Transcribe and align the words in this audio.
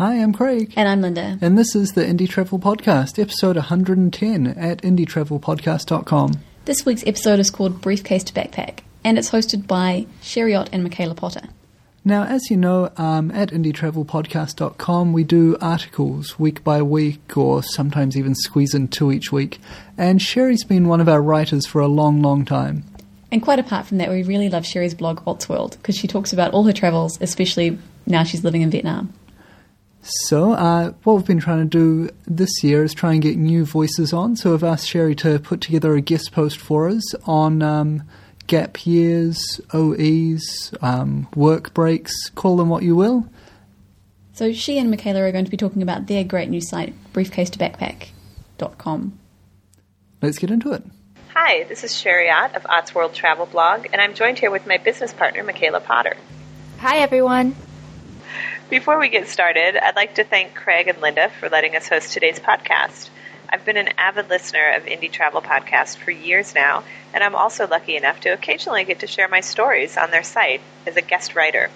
Hi, 0.00 0.14
I'm 0.14 0.32
Craig. 0.32 0.72
And 0.76 0.88
I'm 0.88 1.02
Linda. 1.02 1.36
And 1.42 1.58
this 1.58 1.76
is 1.76 1.92
the 1.92 2.00
Indie 2.00 2.26
Travel 2.26 2.58
Podcast, 2.58 3.18
episode 3.18 3.56
110 3.56 4.46
at 4.46 4.80
indietravelpodcast.com. 4.80 6.40
This 6.64 6.86
week's 6.86 7.06
episode 7.06 7.38
is 7.38 7.50
called 7.50 7.82
Briefcase 7.82 8.24
to 8.24 8.32
Backpack, 8.32 8.78
and 9.04 9.18
it's 9.18 9.28
hosted 9.28 9.66
by 9.66 10.06
Sherry 10.22 10.54
and 10.54 10.82
Michaela 10.82 11.14
Potter. 11.14 11.42
Now, 12.02 12.24
as 12.24 12.50
you 12.50 12.56
know, 12.56 12.90
um, 12.96 13.30
at 13.32 13.50
indietravelpodcast.com, 13.50 15.12
we 15.12 15.22
do 15.22 15.58
articles 15.60 16.38
week 16.38 16.64
by 16.64 16.80
week, 16.80 17.36
or 17.36 17.62
sometimes 17.62 18.16
even 18.16 18.34
squeeze 18.34 18.72
in 18.72 18.88
two 18.88 19.12
each 19.12 19.30
week. 19.30 19.58
And 19.98 20.22
Sherry's 20.22 20.64
been 20.64 20.88
one 20.88 21.02
of 21.02 21.10
our 21.10 21.20
writers 21.20 21.66
for 21.66 21.82
a 21.82 21.88
long, 21.88 22.22
long 22.22 22.46
time. 22.46 22.84
And 23.30 23.42
quite 23.42 23.58
apart 23.58 23.84
from 23.84 23.98
that, 23.98 24.08
we 24.08 24.22
really 24.22 24.48
love 24.48 24.64
Sherry's 24.64 24.94
blog, 24.94 25.26
World, 25.26 25.76
because 25.76 25.94
she 25.94 26.08
talks 26.08 26.32
about 26.32 26.54
all 26.54 26.64
her 26.64 26.72
travels, 26.72 27.20
especially 27.20 27.78
now 28.06 28.24
she's 28.24 28.44
living 28.44 28.62
in 28.62 28.70
Vietnam. 28.70 29.12
So, 30.02 30.52
uh, 30.52 30.92
what 31.04 31.16
we've 31.16 31.26
been 31.26 31.40
trying 31.40 31.58
to 31.58 31.66
do 31.66 32.08
this 32.26 32.64
year 32.64 32.82
is 32.84 32.94
try 32.94 33.12
and 33.12 33.20
get 33.20 33.36
new 33.36 33.66
voices 33.66 34.14
on. 34.14 34.34
So, 34.34 34.54
I've 34.54 34.64
asked 34.64 34.88
Sherry 34.88 35.14
to 35.16 35.38
put 35.38 35.60
together 35.60 35.94
a 35.94 36.00
guest 36.00 36.32
post 36.32 36.56
for 36.56 36.88
us 36.88 37.14
on 37.26 37.60
um, 37.62 38.04
gap 38.46 38.86
years, 38.86 39.60
OEs, 39.74 40.72
um, 40.80 41.28
work 41.36 41.74
breaks, 41.74 42.30
call 42.30 42.56
them 42.56 42.70
what 42.70 42.82
you 42.82 42.96
will. 42.96 43.28
So, 44.32 44.54
she 44.54 44.78
and 44.78 44.90
Michaela 44.90 45.20
are 45.20 45.32
going 45.32 45.44
to 45.44 45.50
be 45.50 45.58
talking 45.58 45.82
about 45.82 46.06
their 46.06 46.24
great 46.24 46.48
new 46.48 46.62
site, 46.62 46.94
briefcase2backpack.com. 47.12 49.18
Let's 50.22 50.38
get 50.38 50.50
into 50.50 50.72
it. 50.72 50.82
Hi, 51.34 51.64
this 51.64 51.84
is 51.84 51.94
Sherry 51.94 52.30
Ott 52.30 52.56
of 52.56 52.64
Ott's 52.66 52.94
World 52.94 53.12
Travel 53.12 53.44
Blog, 53.46 53.86
and 53.92 54.00
I'm 54.00 54.14
joined 54.14 54.38
here 54.38 54.50
with 54.50 54.66
my 54.66 54.78
business 54.78 55.12
partner, 55.12 55.44
Michaela 55.44 55.80
Potter. 55.80 56.16
Hi, 56.78 56.96
everyone. 56.98 57.54
Before 58.70 59.00
we 59.00 59.08
get 59.08 59.26
started, 59.26 59.76
I'd 59.76 59.96
like 59.96 60.14
to 60.14 60.22
thank 60.22 60.54
Craig 60.54 60.86
and 60.86 61.00
Linda 61.00 61.28
for 61.28 61.48
letting 61.48 61.74
us 61.74 61.88
host 61.88 62.12
today's 62.12 62.38
podcast. 62.38 63.10
I've 63.48 63.64
been 63.64 63.76
an 63.76 63.94
avid 63.98 64.30
listener 64.30 64.74
of 64.76 64.84
Indie 64.84 65.10
Travel 65.10 65.42
Podcast 65.42 65.96
for 65.96 66.12
years 66.12 66.54
now, 66.54 66.84
and 67.12 67.24
I'm 67.24 67.34
also 67.34 67.66
lucky 67.66 67.96
enough 67.96 68.20
to 68.20 68.28
occasionally 68.28 68.84
get 68.84 69.00
to 69.00 69.08
share 69.08 69.26
my 69.26 69.40
stories 69.40 69.96
on 69.96 70.12
their 70.12 70.22
site 70.22 70.60
as 70.86 70.96
a 70.96 71.02
guest 71.02 71.34
writer. 71.34 71.68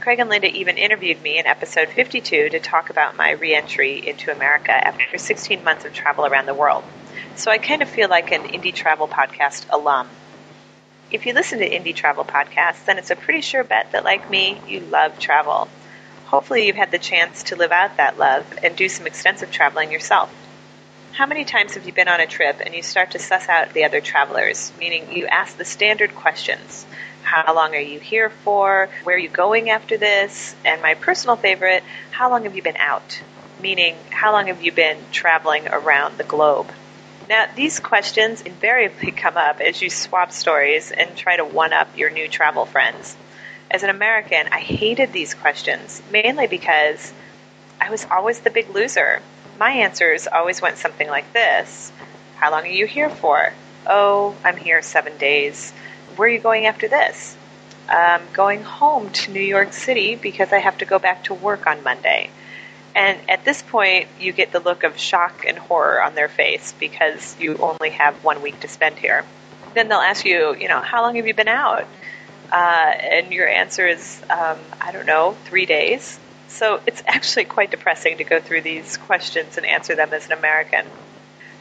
Craig 0.00 0.18
and 0.18 0.30
Linda 0.30 0.48
even 0.48 0.78
interviewed 0.78 1.20
me 1.20 1.38
in 1.38 1.44
episode 1.44 1.90
52 1.90 2.48
to 2.48 2.58
talk 2.58 2.88
about 2.88 3.18
my 3.18 3.32
reentry 3.32 4.08
into 4.08 4.32
America 4.32 4.72
after 4.72 5.18
16 5.18 5.62
months 5.62 5.84
of 5.84 5.92
travel 5.92 6.24
around 6.24 6.46
the 6.46 6.54
world. 6.54 6.84
So 7.36 7.50
I 7.50 7.58
kind 7.58 7.82
of 7.82 7.90
feel 7.90 8.08
like 8.08 8.32
an 8.32 8.44
Indie 8.44 8.74
Travel 8.74 9.08
Podcast 9.08 9.66
alum. 9.68 10.08
If 11.10 11.26
you 11.26 11.34
listen 11.34 11.58
to 11.58 11.68
Indie 11.68 11.94
Travel 11.94 12.24
Podcasts, 12.24 12.86
then 12.86 12.96
it's 12.96 13.10
a 13.10 13.16
pretty 13.16 13.42
sure 13.42 13.62
bet 13.62 13.92
that, 13.92 14.04
like 14.04 14.30
me, 14.30 14.58
you 14.66 14.80
love 14.80 15.18
travel 15.18 15.68
hopefully 16.34 16.66
you've 16.66 16.74
had 16.74 16.90
the 16.90 16.98
chance 16.98 17.44
to 17.44 17.54
live 17.54 17.70
out 17.70 17.96
that 17.98 18.18
love 18.18 18.44
and 18.64 18.74
do 18.74 18.88
some 18.88 19.06
extensive 19.06 19.52
traveling 19.52 19.92
yourself. 19.92 20.34
How 21.12 21.26
many 21.26 21.44
times 21.44 21.74
have 21.74 21.86
you 21.86 21.92
been 21.92 22.08
on 22.08 22.18
a 22.18 22.26
trip 22.26 22.60
and 22.60 22.74
you 22.74 22.82
start 22.82 23.12
to 23.12 23.20
suss 23.20 23.48
out 23.48 23.72
the 23.72 23.84
other 23.84 24.00
travelers, 24.00 24.72
meaning 24.80 25.12
you 25.12 25.28
ask 25.28 25.56
the 25.56 25.64
standard 25.64 26.12
questions? 26.16 26.86
How 27.22 27.54
long 27.54 27.76
are 27.76 27.80
you 27.80 28.00
here 28.00 28.30
for? 28.30 28.88
Where 29.04 29.14
are 29.14 29.18
you 29.18 29.28
going 29.28 29.70
after 29.70 29.96
this? 29.96 30.56
And 30.64 30.82
my 30.82 30.94
personal 30.94 31.36
favorite, 31.36 31.84
how 32.10 32.30
long 32.30 32.42
have 32.42 32.56
you 32.56 32.62
been 32.62 32.78
out? 32.78 33.20
Meaning, 33.62 33.94
how 34.10 34.32
long 34.32 34.48
have 34.48 34.60
you 34.60 34.72
been 34.72 34.98
traveling 35.12 35.68
around 35.68 36.18
the 36.18 36.24
globe? 36.24 36.66
Now, 37.28 37.46
these 37.54 37.78
questions 37.78 38.40
invariably 38.40 39.12
come 39.24 39.36
up 39.36 39.60
as 39.60 39.80
you 39.80 39.88
swap 39.88 40.32
stories 40.32 40.90
and 40.90 41.16
try 41.16 41.36
to 41.36 41.44
one 41.44 41.72
up 41.72 41.96
your 41.96 42.10
new 42.10 42.26
travel 42.26 42.66
friends 42.66 43.16
as 43.74 43.82
an 43.82 43.90
American, 43.90 44.46
I 44.52 44.60
hated 44.60 45.12
these 45.12 45.34
questions, 45.34 46.00
mainly 46.12 46.46
because 46.46 47.12
I 47.80 47.90
was 47.90 48.06
always 48.08 48.38
the 48.38 48.50
big 48.50 48.70
loser. 48.70 49.20
My 49.58 49.72
answers 49.72 50.28
always 50.28 50.62
went 50.62 50.78
something 50.78 51.08
like 51.08 51.32
this 51.32 51.90
How 52.36 52.52
long 52.52 52.62
are 52.62 52.78
you 52.80 52.86
here 52.86 53.10
for? 53.10 53.52
Oh, 53.84 54.36
I'm 54.44 54.56
here 54.56 54.80
seven 54.80 55.18
days. 55.18 55.72
Where 56.14 56.28
are 56.28 56.32
you 56.32 56.38
going 56.38 56.66
after 56.66 56.86
this? 56.86 57.36
I'm 57.88 58.22
going 58.32 58.62
home 58.62 59.10
to 59.10 59.32
New 59.32 59.42
York 59.42 59.72
City 59.72 60.14
because 60.14 60.52
I 60.52 60.58
have 60.58 60.78
to 60.78 60.84
go 60.84 61.00
back 61.00 61.24
to 61.24 61.34
work 61.34 61.66
on 61.66 61.82
Monday. 61.82 62.30
And 62.94 63.18
at 63.28 63.44
this 63.44 63.60
point, 63.60 64.06
you 64.20 64.30
get 64.30 64.52
the 64.52 64.60
look 64.60 64.84
of 64.84 64.96
shock 64.96 65.44
and 65.48 65.58
horror 65.58 66.00
on 66.00 66.14
their 66.14 66.28
face 66.28 66.72
because 66.78 67.36
you 67.40 67.56
only 67.56 67.90
have 67.90 68.22
one 68.22 68.40
week 68.40 68.60
to 68.60 68.68
spend 68.68 68.98
here. 68.98 69.24
Then 69.74 69.88
they'll 69.88 69.98
ask 69.98 70.24
you, 70.24 70.54
you 70.54 70.68
know, 70.68 70.80
how 70.80 71.02
long 71.02 71.16
have 71.16 71.26
you 71.26 71.34
been 71.34 71.48
out? 71.48 71.88
Uh, 72.54 72.92
and 73.00 73.32
your 73.32 73.48
answer 73.48 73.84
is, 73.84 74.22
um, 74.30 74.56
I 74.80 74.92
don't 74.92 75.06
know, 75.06 75.36
three 75.46 75.66
days. 75.66 76.20
So 76.46 76.80
it's 76.86 77.02
actually 77.04 77.46
quite 77.46 77.72
depressing 77.72 78.18
to 78.18 78.24
go 78.24 78.38
through 78.38 78.60
these 78.60 78.96
questions 78.96 79.56
and 79.56 79.66
answer 79.66 79.96
them 79.96 80.12
as 80.12 80.26
an 80.26 80.32
American. 80.38 80.86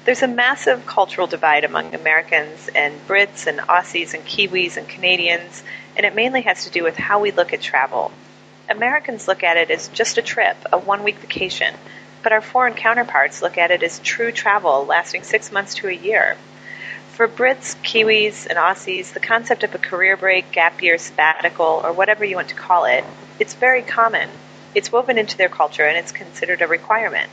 There's 0.05 0.21
a 0.21 0.27
massive 0.27 0.85
cultural 0.85 1.25
divide 1.25 1.63
among 1.63 1.95
Americans 1.95 2.69
and 2.75 2.93
Brits 3.07 3.47
and 3.47 3.57
Aussies 3.57 4.13
and 4.13 4.23
Kiwis 4.23 4.77
and 4.77 4.87
Canadians, 4.87 5.63
and 5.97 6.05
it 6.05 6.13
mainly 6.13 6.41
has 6.41 6.65
to 6.65 6.69
do 6.69 6.83
with 6.83 6.95
how 6.95 7.19
we 7.19 7.31
look 7.31 7.53
at 7.53 7.61
travel. 7.61 8.11
Americans 8.69 9.27
look 9.27 9.41
at 9.41 9.57
it 9.57 9.71
as 9.71 9.87
just 9.87 10.19
a 10.19 10.21
trip, 10.21 10.57
a 10.71 10.77
one 10.77 11.03
week 11.03 11.17
vacation, 11.17 11.73
but 12.21 12.33
our 12.33 12.41
foreign 12.41 12.75
counterparts 12.75 13.41
look 13.41 13.57
at 13.57 13.71
it 13.71 13.81
as 13.81 13.97
true 13.97 14.31
travel 14.31 14.85
lasting 14.85 15.23
six 15.23 15.51
months 15.51 15.73
to 15.75 15.87
a 15.87 15.91
year. 15.91 16.37
For 17.13 17.28
Brits, 17.28 17.75
Kiwis, 17.84 18.47
and 18.47 18.57
Aussies, 18.57 19.13
the 19.13 19.19
concept 19.19 19.63
of 19.63 19.75
a 19.75 19.78
career 19.78 20.18
break, 20.18 20.51
gap 20.51 20.81
year, 20.81 20.97
sabbatical, 20.97 21.79
or 21.84 21.94
whatever 21.94 22.25
you 22.25 22.35
want 22.35 22.47
to 22.47 22.56
call 22.56 22.85
it, 22.85 23.03
it's 23.40 23.53
very 23.53 23.84
common. 23.84 24.31
It's 24.74 24.91
woven 24.91 25.19
into 25.19 25.38
their 25.38 25.47
culture 25.47 25.85
and 25.85 25.96
it's 25.96 26.12
considered 26.12 26.63
a 26.63 26.68
requirement. 26.68 27.29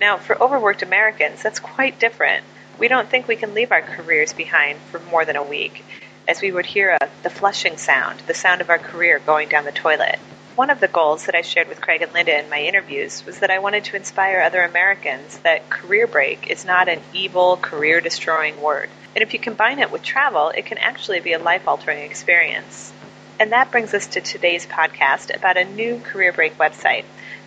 Now, 0.00 0.16
for 0.16 0.42
overworked 0.42 0.82
Americans, 0.82 1.44
that's 1.44 1.60
quite 1.60 2.00
different. 2.00 2.44
We 2.76 2.88
don't 2.88 3.08
think 3.08 3.28
we 3.28 3.36
can 3.36 3.54
leave 3.54 3.70
our 3.70 3.82
careers 3.82 4.32
behind 4.32 4.80
for 4.90 4.98
more 4.98 5.24
than 5.24 5.36
a 5.36 5.44
week, 5.44 5.84
as 6.26 6.42
we 6.42 6.50
would 6.50 6.66
hear 6.66 6.98
a, 7.00 7.08
the 7.22 7.30
flushing 7.30 7.76
sound, 7.76 8.18
the 8.26 8.34
sound 8.34 8.60
of 8.60 8.68
our 8.68 8.80
career 8.80 9.20
going 9.20 9.48
down 9.48 9.64
the 9.64 9.70
toilet 9.70 10.18
one 10.58 10.68
of 10.70 10.80
the 10.80 10.88
goals 10.88 11.26
that 11.26 11.36
I 11.36 11.42
shared 11.42 11.68
with 11.68 11.80
Craig 11.80 12.02
and 12.02 12.12
Linda 12.12 12.36
in 12.36 12.50
my 12.50 12.58
interviews 12.58 13.24
was 13.24 13.38
that 13.38 13.52
I 13.52 13.60
wanted 13.60 13.84
to 13.84 13.94
inspire 13.94 14.40
other 14.40 14.62
Americans 14.62 15.38
that 15.44 15.70
career 15.70 16.08
break 16.08 16.50
is 16.50 16.64
not 16.64 16.88
an 16.88 17.00
evil, 17.14 17.56
career 17.56 18.00
destroying 18.00 18.60
word. 18.60 18.90
And 19.14 19.22
if 19.22 19.32
you 19.32 19.38
combine 19.38 19.78
it 19.78 19.92
with 19.92 20.02
travel, 20.02 20.48
it 20.48 20.66
can 20.66 20.78
actually 20.78 21.20
be 21.20 21.32
a 21.32 21.38
life 21.38 21.68
altering 21.68 22.00
experience. 22.00 22.92
And 23.38 23.52
that 23.52 23.70
brings 23.70 23.94
us 23.94 24.08
to 24.08 24.20
today's 24.20 24.66
podcast 24.66 25.32
about 25.32 25.56
a 25.56 25.64
new 25.64 26.00
career 26.00 26.32
break 26.32 26.58
website 26.58 27.04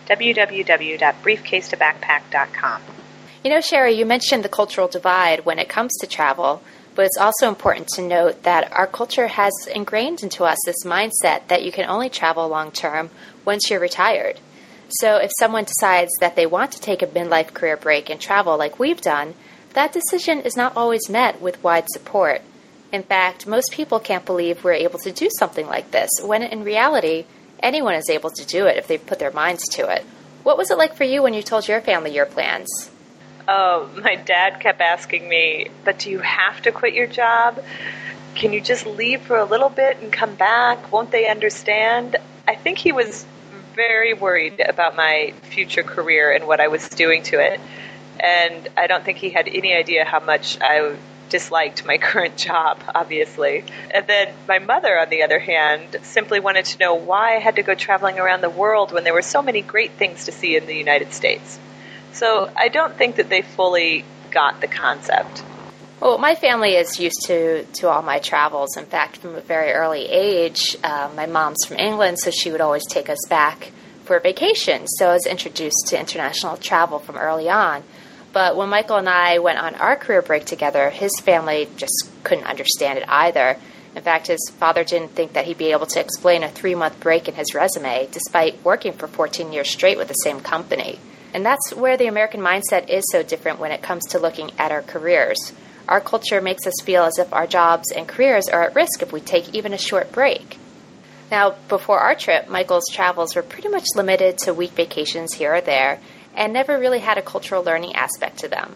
www.briefcase2backpack.com. 0.08 2.82
You 3.44 3.50
know, 3.50 3.60
Sherry, 3.60 3.92
you 3.92 4.06
mentioned 4.06 4.42
the 4.42 4.48
cultural 4.48 4.88
divide 4.88 5.44
when 5.44 5.58
it 5.58 5.68
comes 5.68 5.92
to 6.00 6.06
travel. 6.06 6.62
But 6.94 7.06
it's 7.06 7.18
also 7.18 7.48
important 7.48 7.88
to 7.88 8.02
note 8.02 8.42
that 8.42 8.70
our 8.72 8.86
culture 8.86 9.28
has 9.28 9.52
ingrained 9.74 10.22
into 10.22 10.44
us 10.44 10.58
this 10.66 10.84
mindset 10.84 11.48
that 11.48 11.64
you 11.64 11.72
can 11.72 11.88
only 11.88 12.10
travel 12.10 12.48
long 12.48 12.70
term 12.70 13.10
once 13.44 13.70
you're 13.70 13.80
retired. 13.80 14.38
So 14.88 15.16
if 15.16 15.30
someone 15.38 15.64
decides 15.64 16.12
that 16.20 16.36
they 16.36 16.44
want 16.44 16.72
to 16.72 16.80
take 16.80 17.00
a 17.00 17.06
midlife 17.06 17.54
career 17.54 17.78
break 17.78 18.10
and 18.10 18.20
travel 18.20 18.58
like 18.58 18.78
we've 18.78 19.00
done, 19.00 19.34
that 19.72 19.94
decision 19.94 20.40
is 20.40 20.54
not 20.54 20.76
always 20.76 21.08
met 21.08 21.40
with 21.40 21.62
wide 21.64 21.86
support. 21.88 22.42
In 22.92 23.02
fact, 23.02 23.46
most 23.46 23.72
people 23.72 23.98
can't 23.98 24.26
believe 24.26 24.62
we're 24.62 24.74
able 24.74 24.98
to 24.98 25.10
do 25.10 25.30
something 25.38 25.66
like 25.66 25.92
this, 25.92 26.10
when 26.22 26.42
in 26.42 26.62
reality, 26.62 27.24
anyone 27.60 27.94
is 27.94 28.10
able 28.10 28.28
to 28.28 28.44
do 28.44 28.66
it 28.66 28.76
if 28.76 28.86
they 28.86 28.98
put 28.98 29.18
their 29.18 29.30
minds 29.30 29.66
to 29.70 29.90
it. 29.90 30.04
What 30.42 30.58
was 30.58 30.70
it 30.70 30.76
like 30.76 30.94
for 30.94 31.04
you 31.04 31.22
when 31.22 31.32
you 31.32 31.42
told 31.42 31.68
your 31.68 31.80
family 31.80 32.14
your 32.14 32.26
plans? 32.26 32.90
Oh, 33.48 33.90
my 34.02 34.16
dad 34.16 34.60
kept 34.60 34.80
asking 34.80 35.28
me, 35.28 35.68
but 35.84 35.98
do 35.98 36.10
you 36.10 36.18
have 36.20 36.62
to 36.62 36.72
quit 36.72 36.94
your 36.94 37.06
job? 37.06 37.62
Can 38.34 38.52
you 38.52 38.60
just 38.60 38.86
leave 38.86 39.20
for 39.22 39.36
a 39.36 39.44
little 39.44 39.68
bit 39.68 39.98
and 40.00 40.12
come 40.12 40.34
back? 40.34 40.90
Won't 40.92 41.10
they 41.10 41.28
understand? 41.28 42.16
I 42.48 42.54
think 42.54 42.78
he 42.78 42.92
was 42.92 43.26
very 43.74 44.14
worried 44.14 44.60
about 44.60 44.96
my 44.96 45.32
future 45.42 45.82
career 45.82 46.32
and 46.32 46.46
what 46.46 46.60
I 46.60 46.68
was 46.68 46.88
doing 46.88 47.22
to 47.24 47.38
it. 47.40 47.60
And 48.20 48.68
I 48.76 48.86
don't 48.86 49.04
think 49.04 49.18
he 49.18 49.30
had 49.30 49.48
any 49.48 49.74
idea 49.74 50.04
how 50.04 50.20
much 50.20 50.58
I 50.60 50.96
disliked 51.28 51.84
my 51.84 51.98
current 52.10 52.36
job, 52.36 52.82
obviously. 52.94 53.64
And 53.90 54.06
then 54.06 54.34
my 54.46 54.58
mother, 54.60 54.98
on 54.98 55.08
the 55.08 55.22
other 55.22 55.38
hand, 55.38 55.96
simply 56.02 56.40
wanted 56.40 56.66
to 56.66 56.78
know 56.78 56.94
why 56.94 57.36
I 57.36 57.38
had 57.40 57.56
to 57.56 57.62
go 57.62 57.74
traveling 57.74 58.18
around 58.18 58.42
the 58.42 58.50
world 58.50 58.92
when 58.92 59.04
there 59.04 59.14
were 59.14 59.22
so 59.22 59.42
many 59.42 59.62
great 59.62 59.92
things 59.92 60.26
to 60.26 60.32
see 60.32 60.56
in 60.56 60.66
the 60.66 60.76
United 60.76 61.12
States. 61.12 61.58
So 62.12 62.50
I 62.56 62.68
don't 62.68 62.94
think 62.96 63.16
that 63.16 63.28
they 63.28 63.42
fully 63.42 64.04
got 64.30 64.60
the 64.60 64.68
concept. 64.68 65.42
Well, 66.00 66.18
my 66.18 66.34
family 66.34 66.74
is 66.74 66.98
used 66.98 67.22
to, 67.26 67.64
to 67.64 67.88
all 67.88 68.02
my 68.02 68.18
travels. 68.18 68.76
In 68.76 68.86
fact, 68.86 69.18
from 69.18 69.36
a 69.36 69.40
very 69.40 69.70
early 69.70 70.08
age, 70.08 70.76
uh, 70.82 71.10
my 71.14 71.26
mom's 71.26 71.64
from 71.64 71.78
England, 71.78 72.18
so 72.18 72.30
she 72.30 72.50
would 72.50 72.60
always 72.60 72.84
take 72.86 73.08
us 73.08 73.24
back 73.28 73.70
for 74.04 74.18
vacation. 74.18 74.88
So 74.88 75.10
I 75.10 75.12
was 75.12 75.26
introduced 75.26 75.86
to 75.88 76.00
international 76.00 76.56
travel 76.56 76.98
from 76.98 77.16
early 77.16 77.48
on. 77.48 77.84
But 78.32 78.56
when 78.56 78.68
Michael 78.68 78.96
and 78.96 79.08
I 79.08 79.38
went 79.38 79.58
on 79.58 79.74
our 79.76 79.94
career 79.94 80.22
break 80.22 80.44
together, 80.44 80.90
his 80.90 81.12
family 81.20 81.68
just 81.76 82.10
couldn't 82.24 82.46
understand 82.46 82.98
it 82.98 83.04
either. 83.08 83.56
In 83.94 84.02
fact, 84.02 84.26
his 84.26 84.50
father 84.58 84.84
didn't 84.84 85.10
think 85.12 85.34
that 85.34 85.44
he'd 85.44 85.58
be 85.58 85.72
able 85.72 85.86
to 85.86 86.00
explain 86.00 86.42
a 86.42 86.48
three 86.48 86.74
month 86.74 86.98
break 86.98 87.28
in 87.28 87.34
his 87.34 87.54
resume, 87.54 88.08
despite 88.10 88.64
working 88.64 88.92
for 88.92 89.06
14 89.06 89.52
years 89.52 89.70
straight 89.70 89.98
with 89.98 90.08
the 90.08 90.14
same 90.14 90.40
company. 90.40 90.98
And 91.34 91.44
that's 91.44 91.72
where 91.72 91.96
the 91.96 92.06
American 92.06 92.40
mindset 92.40 92.88
is 92.88 93.04
so 93.10 93.22
different 93.22 93.58
when 93.58 93.72
it 93.72 93.82
comes 93.82 94.04
to 94.08 94.18
looking 94.18 94.50
at 94.58 94.72
our 94.72 94.82
careers. 94.82 95.52
Our 95.88 96.00
culture 96.00 96.40
makes 96.40 96.66
us 96.66 96.74
feel 96.82 97.04
as 97.04 97.18
if 97.18 97.32
our 97.32 97.46
jobs 97.46 97.90
and 97.90 98.06
careers 98.06 98.48
are 98.48 98.62
at 98.62 98.74
risk 98.74 99.02
if 99.02 99.12
we 99.12 99.20
take 99.20 99.54
even 99.54 99.72
a 99.72 99.78
short 99.78 100.12
break. 100.12 100.58
Now, 101.30 101.54
before 101.68 101.98
our 102.00 102.14
trip, 102.14 102.48
Michael's 102.48 102.88
travels 102.92 103.34
were 103.34 103.42
pretty 103.42 103.68
much 103.68 103.86
limited 103.96 104.38
to 104.38 104.52
week 104.52 104.72
vacations 104.72 105.32
here 105.34 105.54
or 105.54 105.60
there 105.60 105.98
and 106.34 106.52
never 106.52 106.78
really 106.78 107.00
had 107.00 107.18
a 107.18 107.22
cultural 107.22 107.62
learning 107.62 107.94
aspect 107.94 108.38
to 108.38 108.48
them. 108.48 108.74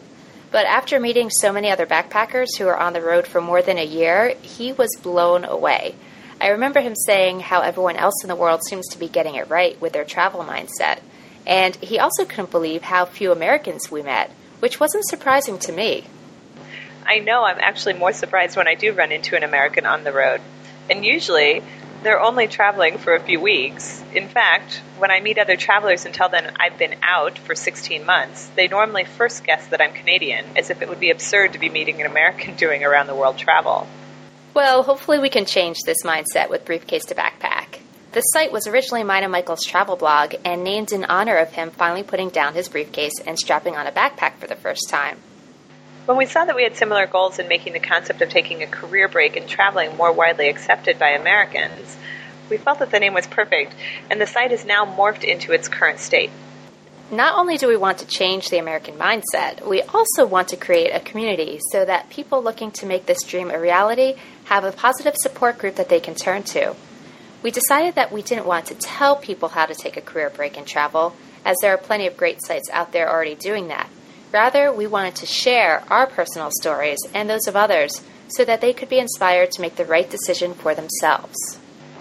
But 0.50 0.67
after 0.67 0.99
meeting 0.99 1.29
so 1.29 1.52
many 1.52 1.70
other 1.70 1.87
backpackers 1.87 2.56
who 2.59 2.67
are 2.67 2.76
on 2.76 2.93
the 2.93 3.02
road 3.02 3.26
for 3.26 3.41
more 3.41 3.62
than 3.62 3.79
a 3.79 3.85
year, 3.85 4.35
he 4.41 4.73
was 4.73 4.88
blown 5.02 5.44
away. 5.44 5.94
I 6.41 6.49
remember 6.49 6.81
him 6.81 6.94
saying 6.94 7.41
how 7.41 7.61
everyone 7.61 7.97
else 7.97 8.23
in 8.23 8.29
the 8.29 8.37
world 8.37 8.62
seems 8.64 8.87
to 8.88 8.99
be 8.99 9.09
getting 9.09 9.35
it 9.35 9.50
right 9.50 9.81
with 9.81 9.93
their 9.93 10.05
travel 10.05 10.44
mindset. 10.44 11.00
And 11.47 11.77
he 11.77 11.99
also 11.99 12.25
couldn't 12.25 12.51
believe 12.51 12.83
how 12.83 13.05
few 13.05 13.31
Americans 13.31 13.91
we 13.91 14.03
met, 14.03 14.31
which 14.61 14.81
wasn't 14.81 15.07
surprising 15.07 15.59
to 15.61 15.73
me. 15.73 16.07
I 17.07 17.21
know 17.21 17.45
I'm 17.45 17.61
actually 17.61 17.95
more 17.95 18.13
surprised 18.13 18.57
when 18.57 18.67
I 18.67 18.75
do 18.75 18.93
run 18.93 19.13
into 19.13 19.37
an 19.37 19.45
American 19.45 19.87
on 19.87 20.03
the 20.03 20.13
road. 20.13 20.41
And 20.91 21.05
usually, 21.05 21.63
they're 22.03 22.21
only 22.21 22.47
traveling 22.49 22.99
for 22.99 23.15
a 23.15 23.21
few 23.21 23.41
weeks. 23.41 24.03
In 24.13 24.29
fact, 24.29 24.81
when 24.99 25.11
I 25.11 25.21
meet 25.21 25.39
other 25.39 25.57
travelers 25.57 26.05
and 26.05 26.15
tell 26.15 26.29
them 26.29 26.53
I've 26.59 26.79
been 26.79 26.97
out 27.03 27.39
for 27.39 27.55
16 27.55 28.05
months, 28.05 28.49
they 28.57 28.69
normally 28.69 29.05
first 29.05 29.45
guess 29.45 29.67
that 29.69 29.81
I'm 29.81 29.93
Canadian, 29.93 30.45
as 30.57 30.71
if 30.71 30.83
it 30.83 30.89
would 30.89 31.01
be 31.01 31.11
absurd 31.11 31.53
to 31.53 31.59
be 31.59 31.69
meeting 31.69 32.01
an 32.01 32.07
American 32.07 32.55
doing 32.57 32.85
around 32.85 33.07
the 33.07 33.15
world 33.15 33.39
travel. 33.39 33.87
Well, 34.55 34.83
hopefully 34.83 35.19
we 35.19 35.29
can 35.29 35.45
change 35.45 35.79
this 35.85 36.03
mindset 36.03 36.49
with 36.49 36.65
Briefcase 36.65 37.05
to 37.07 37.15
Backpack. 37.15 37.81
The 38.17 38.23
site 38.23 38.51
was 38.51 38.67
originally 38.67 39.05
mine 39.05 39.25
and 39.25 39.33
Michael's 39.33 39.63
travel 39.63 39.95
blog 39.95 40.37
and 40.43 40.65
named 40.65 40.91
in 40.91 41.05
honor 41.05 41.37
of 41.37 41.53
him 41.53 41.71
finally 41.71 42.03
putting 42.03 42.31
down 42.31 42.55
his 42.55 42.67
briefcase 42.67 43.21
and 43.27 43.39
strapping 43.39 43.77
on 43.77 43.87
a 43.87 43.93
backpack 43.93 44.39
for 44.39 44.47
the 44.47 44.57
first 44.57 44.89
time. 44.89 45.19
When 46.07 46.17
we 46.17 46.25
saw 46.25 46.47
that 46.47 46.57
we 46.57 46.63
had 46.63 46.79
similar 46.79 47.07
goals 47.07 47.39
in 47.39 47.47
making 47.47 47.75
the 47.75 47.79
concept 47.79 48.23
of 48.23 48.31
taking 48.31 48.63
a 48.63 48.67
career 48.67 49.07
break 49.07 49.37
and 49.37 49.47
traveling 49.47 49.99
more 49.99 50.11
widely 50.11 50.49
accepted 50.49 50.99
by 50.99 51.11
Americans, 51.11 51.99
we 52.49 52.57
felt 52.57 52.79
that 52.79 52.91
the 52.91 53.01
name 53.01 53.13
was 53.13 53.27
perfect, 53.27 53.75
and 54.09 54.19
the 54.19 54.27
site 54.27 54.51
is 54.51 54.65
now 54.65 54.87
morphed 54.87 55.23
into 55.23 55.53
its 55.53 55.69
current 55.69 56.01
state. 56.01 56.31
Not 57.11 57.37
only 57.37 57.59
do 57.59 57.69
we 57.69 57.77
want 57.77 57.99
to 57.99 58.07
change 58.07 58.49
the 58.49 58.57
American 58.57 58.95
mindset, 58.95 59.69
we 59.69 59.83
also 59.83 60.25
want 60.25 60.49
to 60.49 60.57
create 60.57 60.89
a 60.89 61.01
community 61.01 61.61
so 61.71 61.85
that 61.85 62.09
people 62.09 62.43
looking 62.43 62.71
to 62.71 62.87
make 62.87 63.05
this 63.05 63.25
dream 63.25 63.51
a 63.51 63.61
reality 63.61 64.15
have 64.45 64.65
a 64.65 64.73
positive 64.73 65.17
support 65.17 65.59
group 65.59 65.75
that 65.75 65.91
they 65.91 66.01
can 66.01 66.15
turn 66.15 66.45
to. 66.45 66.75
We 67.47 67.53
decided 67.53 67.95
that 67.95 68.11
we 68.11 68.23
didn't 68.23 68.47
want 68.47 68.67
to 68.67 68.75
tell 68.75 69.15
people 69.15 69.51
how 69.51 69.67
to 69.67 69.75
take 69.77 69.97
a 69.97 70.01
career 70.01 70.31
break 70.31 70.57
and 70.57 70.67
travel, 70.67 71.15
as 71.45 71.57
there 71.63 71.73
are 71.73 71.79
plenty 71.79 72.09
of 72.09 72.17
great 72.17 72.45
sites 72.45 72.69
out 72.73 72.91
there 72.91 73.09
already 73.09 73.37
doing 73.37 73.69
that. 73.69 73.89
Rather, 74.33 74.73
we 74.73 74.89
wanted 74.89 75.15
to 75.15 75.27
share 75.27 75.85
our 75.89 76.09
personal 76.09 76.51
stories 76.51 76.99
and 77.15 77.31
those 77.31 77.47
of 77.47 77.55
others 77.55 78.03
so 78.27 78.45
that 78.45 78.61
they 78.61 78.73
could 78.73 78.89
be 78.89 78.99
inspired 78.99 79.53
to 79.53 79.61
make 79.61 79.77
the 79.77 79.85
right 79.85 80.11
decision 80.11 80.55
for 80.55 80.75
themselves. 80.75 81.55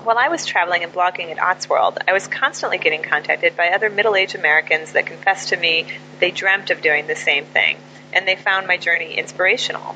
While 0.03 0.17
I 0.17 0.29
was 0.29 0.47
traveling 0.47 0.81
and 0.81 0.91
blogging 0.91 1.29
at 1.29 1.37
Ottsworld, 1.37 1.99
I 2.07 2.13
was 2.13 2.27
constantly 2.27 2.79
getting 2.79 3.03
contacted 3.03 3.55
by 3.55 3.67
other 3.67 3.91
middle 3.91 4.15
aged 4.15 4.33
Americans 4.33 4.93
that 4.93 5.05
confessed 5.05 5.49
to 5.49 5.57
me 5.57 5.83
that 5.83 6.19
they 6.19 6.31
dreamt 6.31 6.71
of 6.71 6.81
doing 6.81 7.05
the 7.05 7.15
same 7.15 7.45
thing, 7.45 7.77
and 8.11 8.27
they 8.27 8.35
found 8.35 8.65
my 8.65 8.77
journey 8.77 9.13
inspirational. 9.13 9.95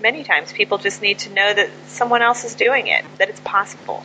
Many 0.00 0.24
times, 0.24 0.52
people 0.52 0.78
just 0.78 1.00
need 1.00 1.20
to 1.20 1.32
know 1.32 1.54
that 1.54 1.70
someone 1.86 2.22
else 2.22 2.42
is 2.42 2.56
doing 2.56 2.88
it, 2.88 3.04
that 3.18 3.28
it's 3.28 3.38
possible. 3.38 4.04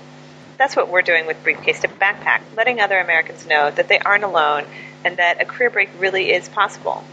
That's 0.58 0.76
what 0.76 0.90
we're 0.90 1.04
doing 1.04 1.28
with 1.28 1.44
Briefcase 1.44 1.82
to 1.82 1.88
Backpack, 1.88 2.42
letting 2.56 2.80
other 2.80 2.98
Americans 2.98 3.46
know 3.46 3.70
that 3.70 3.88
they 3.88 4.00
aren't 4.00 4.24
alone 4.24 4.66
and 5.06 5.18
that 5.18 5.40
a 5.40 5.46
career 5.46 5.70
break 5.70 5.90
really 6.00 6.32
is 6.32 6.50
possible. 6.50 7.04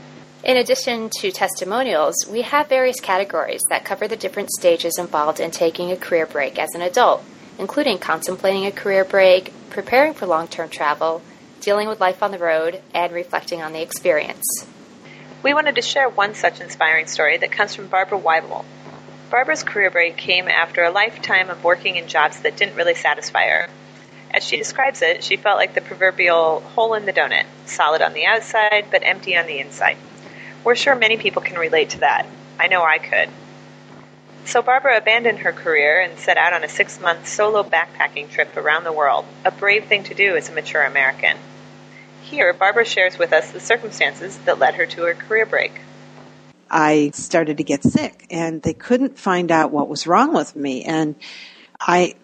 In 0.42 0.56
addition 0.56 1.10
to 1.20 1.30
testimonials, 1.30 2.26
we 2.28 2.42
have 2.42 2.68
various 2.68 3.00
categories 3.00 3.62
that 3.68 3.84
cover 3.84 4.08
the 4.08 4.16
different 4.16 4.50
stages 4.50 4.98
involved 4.98 5.40
in 5.40 5.50
taking 5.50 5.90
a 5.90 5.96
career 5.96 6.26
break 6.26 6.58
as 6.58 6.74
an 6.74 6.82
adult, 6.82 7.22
including 7.58 7.98
contemplating 7.98 8.66
a 8.66 8.72
career 8.72 9.04
break, 9.04 9.52
preparing 9.70 10.14
for 10.14 10.26
long 10.26 10.48
term 10.48 10.68
travel, 10.68 11.22
dealing 11.60 11.88
with 11.88 12.00
life 12.00 12.22
on 12.22 12.30
the 12.30 12.38
road, 12.38 12.82
and 12.94 13.12
reflecting 13.12 13.62
on 13.62 13.72
the 13.72 13.82
experience. 13.82 14.66
We 15.42 15.52
wanted 15.52 15.74
to 15.74 15.82
share 15.82 16.08
one 16.08 16.34
such 16.34 16.60
inspiring 16.60 17.06
story 17.06 17.36
that 17.38 17.52
comes 17.52 17.74
from 17.74 17.88
Barbara 17.88 18.18
Weibel. 18.18 18.64
Barbara's 19.34 19.64
career 19.64 19.90
break 19.90 20.16
came 20.16 20.46
after 20.46 20.84
a 20.84 20.92
lifetime 20.92 21.50
of 21.50 21.64
working 21.64 21.96
in 21.96 22.06
jobs 22.06 22.38
that 22.42 22.56
didn't 22.56 22.76
really 22.76 22.94
satisfy 22.94 23.48
her. 23.48 23.66
As 24.30 24.44
she 24.44 24.56
describes 24.56 25.02
it, 25.02 25.24
she 25.24 25.36
felt 25.36 25.58
like 25.58 25.74
the 25.74 25.80
proverbial 25.80 26.60
hole 26.60 26.94
in 26.94 27.04
the 27.04 27.12
donut, 27.12 27.44
solid 27.66 28.00
on 28.00 28.12
the 28.12 28.26
outside 28.26 28.86
but 28.92 29.02
empty 29.04 29.36
on 29.36 29.48
the 29.48 29.58
inside. 29.58 29.96
We're 30.62 30.76
sure 30.76 30.94
many 30.94 31.16
people 31.16 31.42
can 31.42 31.58
relate 31.58 31.90
to 31.90 31.98
that. 31.98 32.28
I 32.60 32.68
know 32.68 32.84
I 32.84 32.98
could. 32.98 33.28
So 34.44 34.62
Barbara 34.62 34.98
abandoned 34.98 35.40
her 35.40 35.52
career 35.52 36.00
and 36.00 36.16
set 36.16 36.36
out 36.36 36.52
on 36.52 36.62
a 36.62 36.68
six 36.68 37.00
month 37.00 37.26
solo 37.26 37.64
backpacking 37.64 38.30
trip 38.30 38.56
around 38.56 38.84
the 38.84 38.92
world, 38.92 39.24
a 39.44 39.50
brave 39.50 39.86
thing 39.86 40.04
to 40.04 40.14
do 40.14 40.36
as 40.36 40.48
a 40.48 40.52
mature 40.52 40.84
American. 40.84 41.38
Here, 42.22 42.52
Barbara 42.52 42.84
shares 42.84 43.18
with 43.18 43.32
us 43.32 43.50
the 43.50 43.58
circumstances 43.58 44.38
that 44.44 44.60
led 44.60 44.76
her 44.76 44.86
to 44.86 45.02
her 45.02 45.14
career 45.14 45.44
break. 45.44 45.72
I 46.74 47.12
started 47.14 47.58
to 47.58 47.64
get 47.64 47.84
sick, 47.84 48.26
and 48.30 48.60
they 48.60 48.74
couldn't 48.74 49.16
find 49.16 49.52
out 49.52 49.70
what 49.70 49.88
was 49.88 50.08
wrong 50.08 50.34
with 50.34 50.56
me. 50.56 50.82
And 50.82 51.14
I 51.80 52.14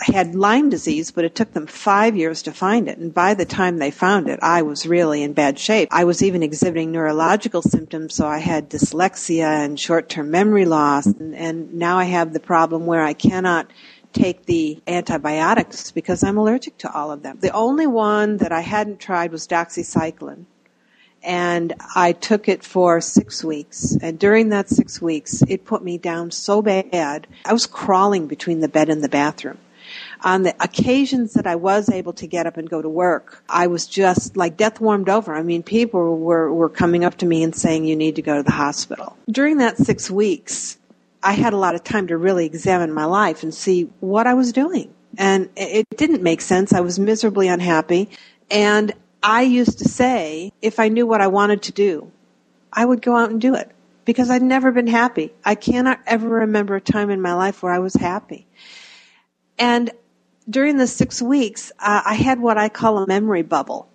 had 0.00 0.36
Lyme 0.36 0.70
disease, 0.70 1.10
but 1.10 1.24
it 1.24 1.34
took 1.34 1.52
them 1.52 1.66
five 1.66 2.16
years 2.16 2.42
to 2.42 2.52
find 2.52 2.88
it. 2.88 2.98
And 2.98 3.12
by 3.12 3.34
the 3.34 3.44
time 3.44 3.78
they 3.78 3.90
found 3.90 4.28
it, 4.28 4.38
I 4.42 4.62
was 4.62 4.86
really 4.86 5.24
in 5.24 5.32
bad 5.32 5.58
shape. 5.58 5.88
I 5.90 6.04
was 6.04 6.22
even 6.22 6.44
exhibiting 6.44 6.92
neurological 6.92 7.62
symptoms, 7.62 8.14
so 8.14 8.28
I 8.28 8.38
had 8.38 8.70
dyslexia 8.70 9.64
and 9.64 9.78
short-term 9.78 10.30
memory 10.30 10.66
loss. 10.66 11.06
And, 11.06 11.34
and 11.34 11.74
now 11.74 11.98
I 11.98 12.04
have 12.04 12.32
the 12.32 12.40
problem 12.40 12.86
where 12.86 13.02
I 13.02 13.12
cannot 13.12 13.72
take 14.12 14.46
the 14.46 14.80
antibiotics 14.86 15.90
because 15.90 16.22
I'm 16.22 16.38
allergic 16.38 16.78
to 16.78 16.92
all 16.92 17.10
of 17.10 17.22
them. 17.22 17.38
The 17.40 17.50
only 17.50 17.88
one 17.88 18.36
that 18.36 18.52
I 18.52 18.60
hadn't 18.60 19.00
tried 19.00 19.32
was 19.32 19.48
doxycycline 19.48 20.44
and 21.26 21.74
I 21.96 22.12
took 22.12 22.48
it 22.48 22.62
for 22.62 23.00
six 23.00 23.42
weeks. 23.42 23.98
And 24.00 24.16
during 24.18 24.50
that 24.50 24.68
six 24.70 25.02
weeks, 25.02 25.42
it 25.48 25.64
put 25.64 25.82
me 25.82 25.98
down 25.98 26.30
so 26.30 26.62
bad. 26.62 27.26
I 27.44 27.52
was 27.52 27.66
crawling 27.66 28.28
between 28.28 28.60
the 28.60 28.68
bed 28.68 28.88
and 28.88 29.02
the 29.02 29.08
bathroom. 29.08 29.58
On 30.22 30.44
the 30.44 30.54
occasions 30.60 31.34
that 31.34 31.46
I 31.46 31.56
was 31.56 31.90
able 31.90 32.12
to 32.14 32.26
get 32.26 32.46
up 32.46 32.56
and 32.56 32.70
go 32.70 32.80
to 32.80 32.88
work, 32.88 33.42
I 33.48 33.66
was 33.66 33.86
just 33.86 34.36
like 34.36 34.56
death 34.56 34.80
warmed 34.80 35.08
over. 35.08 35.34
I 35.34 35.42
mean, 35.42 35.62
people 35.64 36.16
were, 36.16 36.52
were 36.52 36.68
coming 36.68 37.04
up 37.04 37.16
to 37.18 37.26
me 37.26 37.42
and 37.42 37.54
saying, 37.54 37.84
you 37.84 37.96
need 37.96 38.16
to 38.16 38.22
go 38.22 38.36
to 38.36 38.42
the 38.44 38.52
hospital. 38.52 39.16
During 39.28 39.58
that 39.58 39.78
six 39.78 40.10
weeks, 40.10 40.78
I 41.22 41.32
had 41.32 41.52
a 41.52 41.56
lot 41.56 41.74
of 41.74 41.82
time 41.82 42.06
to 42.06 42.16
really 42.16 42.46
examine 42.46 42.92
my 42.92 43.04
life 43.04 43.42
and 43.42 43.52
see 43.52 43.90
what 43.98 44.28
I 44.28 44.34
was 44.34 44.52
doing. 44.52 44.92
And 45.18 45.48
it 45.56 45.86
didn't 45.96 46.22
make 46.22 46.40
sense. 46.40 46.72
I 46.72 46.80
was 46.80 46.98
miserably 46.98 47.48
unhappy. 47.48 48.10
And 48.50 48.92
I 49.26 49.42
used 49.42 49.80
to 49.80 49.88
say 49.88 50.52
if 50.62 50.78
I 50.78 50.86
knew 50.86 51.04
what 51.04 51.20
I 51.20 51.26
wanted 51.26 51.62
to 51.62 51.72
do, 51.72 52.12
I 52.72 52.84
would 52.84 53.02
go 53.02 53.16
out 53.16 53.30
and 53.30 53.40
do 53.40 53.56
it 53.56 53.72
because 54.04 54.30
I'd 54.30 54.40
never 54.40 54.70
been 54.70 54.86
happy. 54.86 55.32
I 55.44 55.56
cannot 55.56 55.98
ever 56.06 56.28
remember 56.28 56.76
a 56.76 56.80
time 56.80 57.10
in 57.10 57.20
my 57.20 57.34
life 57.34 57.60
where 57.60 57.72
I 57.72 57.80
was 57.80 57.94
happy. 57.94 58.46
And 59.58 59.90
during 60.48 60.76
the 60.76 60.86
six 60.86 61.20
weeks, 61.20 61.72
uh, 61.80 62.02
I 62.06 62.14
had 62.14 62.38
what 62.38 62.56
I 62.56 62.68
call 62.68 62.98
a 62.98 63.06
memory 63.08 63.42
bubble. 63.42 63.88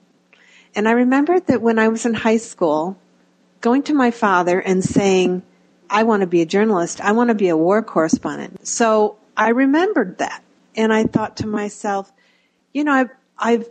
And 0.75 0.85
I 0.85 0.91
remembered 0.91 1.47
that 1.47 1.61
when 1.61 1.79
I 1.79 1.87
was 1.87 2.05
in 2.05 2.13
high 2.13 2.37
school, 2.37 2.97
going 3.61 3.83
to 3.83 3.93
my 3.93 4.11
father 4.11 4.59
and 4.59 4.83
saying, 4.83 5.43
I 5.89 6.03
want 6.03 6.21
to 6.21 6.27
be 6.27 6.41
a 6.41 6.45
journalist. 6.45 6.99
I 6.99 7.13
want 7.13 7.29
to 7.29 7.35
be 7.35 7.47
a 7.47 7.55
war 7.55 7.81
correspondent. 7.81 8.67
So 8.67 9.15
I 9.37 9.51
remembered 9.51 10.17
that. 10.17 10.43
And 10.75 10.91
I 10.91 11.05
thought 11.05 11.37
to 11.37 11.47
myself, 11.47 12.11
you 12.73 12.83
know, 12.83 12.91
I've, 12.91 13.09
I've 13.37 13.69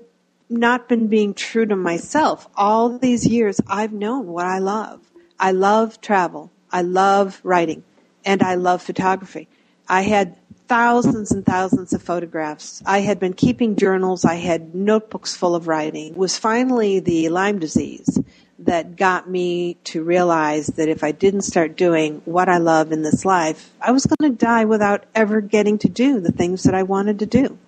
not 0.50 0.88
been 0.88 1.06
being 1.06 1.34
true 1.34 1.66
to 1.66 1.76
myself. 1.76 2.48
All 2.56 2.98
these 2.98 3.26
years, 3.26 3.60
I've 3.66 3.92
known 3.92 4.26
what 4.26 4.46
I 4.46 4.58
love. 4.58 5.00
I 5.38 5.52
love 5.52 6.00
travel. 6.00 6.50
I 6.70 6.82
love 6.82 7.40
writing. 7.44 7.84
And 8.24 8.42
I 8.42 8.56
love 8.56 8.82
photography. 8.82 9.48
I 9.88 10.02
had 10.02 10.36
thousands 10.68 11.32
and 11.32 11.44
thousands 11.44 11.92
of 11.92 12.02
photographs. 12.02 12.82
I 12.86 13.00
had 13.00 13.18
been 13.18 13.32
keeping 13.32 13.76
journals. 13.76 14.24
I 14.24 14.34
had 14.34 14.74
notebooks 14.74 15.34
full 15.34 15.54
of 15.54 15.66
writing. 15.66 16.12
It 16.12 16.16
was 16.16 16.38
finally 16.38 17.00
the 17.00 17.28
Lyme 17.28 17.58
disease 17.58 18.20
that 18.60 18.96
got 18.96 19.28
me 19.28 19.74
to 19.84 20.04
realize 20.04 20.66
that 20.66 20.88
if 20.88 21.02
I 21.02 21.12
didn't 21.12 21.42
start 21.42 21.76
doing 21.76 22.22
what 22.24 22.48
I 22.48 22.58
love 22.58 22.92
in 22.92 23.02
this 23.02 23.24
life, 23.24 23.72
I 23.80 23.90
was 23.90 24.06
going 24.06 24.30
to 24.32 24.38
die 24.38 24.66
without 24.66 25.06
ever 25.14 25.40
getting 25.40 25.78
to 25.78 25.88
do 25.88 26.20
the 26.20 26.32
things 26.32 26.64
that 26.64 26.74
I 26.74 26.82
wanted 26.82 27.18
to 27.20 27.26
do. 27.26 27.58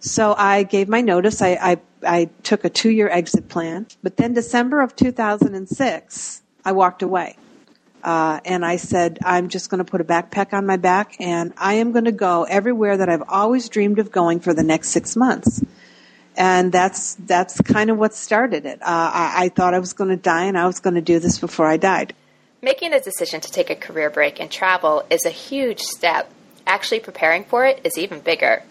So 0.00 0.34
I 0.36 0.62
gave 0.62 0.88
my 0.88 1.00
notice. 1.00 1.42
I, 1.42 1.58
I, 1.60 1.80
I 2.06 2.30
took 2.42 2.64
a 2.64 2.70
two 2.70 2.90
year 2.90 3.08
exit 3.08 3.48
plan. 3.48 3.86
But 4.02 4.16
then 4.16 4.34
December 4.34 4.80
of 4.80 4.94
2006, 4.96 6.42
I 6.64 6.72
walked 6.72 7.02
away. 7.02 7.36
Uh, 8.04 8.38
and 8.44 8.64
I 8.64 8.76
said, 8.76 9.18
I'm 9.24 9.48
just 9.48 9.68
going 9.68 9.84
to 9.84 9.90
put 9.90 10.00
a 10.00 10.04
backpack 10.04 10.52
on 10.52 10.64
my 10.64 10.76
back 10.76 11.16
and 11.18 11.52
I 11.56 11.74
am 11.74 11.90
going 11.90 12.04
to 12.04 12.12
go 12.12 12.44
everywhere 12.44 12.98
that 12.98 13.08
I've 13.08 13.24
always 13.28 13.68
dreamed 13.68 13.98
of 13.98 14.12
going 14.12 14.38
for 14.38 14.54
the 14.54 14.62
next 14.62 14.90
six 14.90 15.16
months. 15.16 15.64
And 16.36 16.70
that's, 16.70 17.14
that's 17.14 17.60
kind 17.62 17.90
of 17.90 17.98
what 17.98 18.14
started 18.14 18.64
it. 18.64 18.80
Uh, 18.80 19.10
I, 19.12 19.32
I 19.36 19.48
thought 19.48 19.74
I 19.74 19.80
was 19.80 19.92
going 19.92 20.10
to 20.10 20.16
die 20.16 20.44
and 20.44 20.56
I 20.56 20.66
was 20.66 20.78
going 20.78 20.94
to 20.94 21.00
do 21.00 21.18
this 21.18 21.40
before 21.40 21.66
I 21.66 21.78
died. 21.78 22.14
Making 22.62 22.92
the 22.92 23.00
decision 23.00 23.40
to 23.40 23.50
take 23.50 23.70
a 23.70 23.74
career 23.76 24.08
break 24.08 24.40
and 24.40 24.50
travel 24.52 25.04
is 25.10 25.24
a 25.24 25.30
huge 25.30 25.80
step. 25.80 26.30
Actually 26.64 27.00
preparing 27.00 27.44
for 27.44 27.64
it 27.64 27.80
is 27.82 27.98
even 27.98 28.20
bigger. 28.20 28.62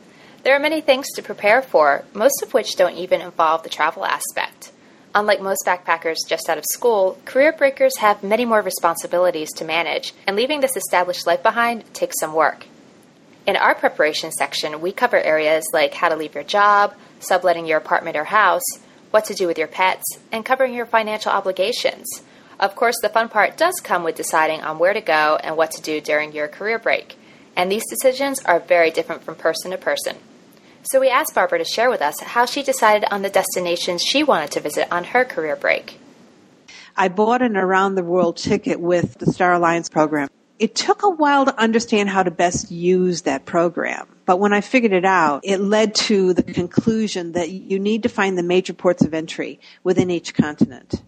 There 0.46 0.56
are 0.56 0.60
many 0.60 0.80
things 0.80 1.08
to 1.16 1.24
prepare 1.24 1.64
for, 1.64 2.06
most 2.14 2.44
of 2.44 2.54
which 2.54 2.76
don't 2.76 2.96
even 2.98 3.20
involve 3.20 3.64
the 3.64 3.70
travel 3.70 4.06
aspect. 4.06 4.72
Unlike 5.16 5.42
most 5.42 5.66
backpackers 5.66 6.18
just 6.28 6.48
out 6.48 6.60
of 6.60 6.66
school, 6.72 7.18
career 7.26 7.52
breakers 7.52 7.98
have 7.98 8.22
many 8.22 8.46
more 8.46 8.62
responsibilities 8.62 9.52
to 9.54 9.66
manage, 9.66 10.14
and 10.28 10.36
leaving 10.36 10.62
this 10.62 10.78
established 10.78 11.26
life 11.26 11.42
behind 11.42 11.92
takes 11.96 12.20
some 12.20 12.36
work. 12.36 12.68
In 13.48 13.56
our 13.56 13.74
preparation 13.74 14.32
section, 14.32 14.82
we 14.82 14.92
cover 14.92 15.18
areas 15.18 15.66
like 15.74 15.96
how 15.96 16.10
to 16.10 16.16
leave 16.16 16.36
your 16.36 16.44
job, 16.44 16.94
subletting 17.20 17.66
your 17.66 17.80
apartment 17.80 18.16
or 18.16 18.26
house, 18.26 18.66
what 19.10 19.26
to 19.26 19.34
do 19.34 19.48
with 19.48 19.58
your 19.58 19.68
pets, 19.68 20.20
and 20.32 20.46
covering 20.46 20.76
your 20.76 20.86
financial 20.86 21.32
obligations. 21.32 22.22
Of 22.60 22.76
course, 22.76 22.98
the 23.02 23.10
fun 23.10 23.30
part 23.30 23.58
does 23.58 23.82
come 23.84 24.04
with 24.04 24.14
deciding 24.14 24.62
on 24.62 24.78
where 24.78 24.94
to 24.94 25.02
go 25.02 25.40
and 25.44 25.58
what 25.58 25.72
to 25.72 25.82
do 25.82 26.00
during 26.02 26.34
your 26.34 26.48
career 26.48 26.78
break, 26.78 27.16
and 27.56 27.72
these 27.72 27.90
decisions 27.90 28.46
are 28.46 28.60
very 28.60 28.92
different 28.92 29.24
from 29.24 29.34
person 29.34 29.72
to 29.72 29.78
person. 29.80 30.18
So 30.88 31.00
we 31.00 31.10
asked 31.10 31.34
Barbara 31.34 31.58
to 31.58 31.66
share 31.66 31.90
with 31.90 32.02
us 32.04 32.20
how 32.22 32.46
she 32.46 32.62
decided 32.62 33.08
on 33.12 33.24
the 33.24 33.30
destinations 33.30 34.04
she 34.04 34.22
wanted 34.24 34.52
to 34.52 34.60
visit 34.60 34.88
on 34.92 35.04
her 35.06 35.26
career 35.26 35.56
break. 35.56 36.00
I 36.96 37.08
bought 37.08 37.42
an 37.42 37.58
around 37.58 37.96
the 37.96 38.04
world 38.04 38.38
ticket 38.38 38.80
with 38.80 39.16
the 39.18 39.32
Star 39.32 39.54
Alliance 39.54 39.90
program. 39.90 40.30
It 40.60 40.76
took 40.76 41.02
a 41.02 41.10
while 41.10 41.46
to 41.46 41.60
understand 41.60 42.10
how 42.10 42.22
to 42.22 42.30
best 42.30 42.72
use 42.72 43.24
that 43.24 43.46
program. 43.46 44.08
But 44.28 44.40
when 44.40 44.54
I 44.54 44.62
figured 44.62 44.94
it 44.94 45.06
out, 45.06 45.42
it 45.44 45.58
led 45.58 45.96
to 45.96 46.34
the 46.34 46.44
conclusion 46.44 47.32
that 47.32 47.50
you 47.50 47.80
need 47.80 48.04
to 48.04 48.10
find 48.10 48.38
the 48.38 48.44
major 48.44 48.74
ports 48.74 49.04
of 49.04 49.16
entry 49.16 49.60
within 49.84 50.12
each 50.12 50.36
continent. 50.36 51.02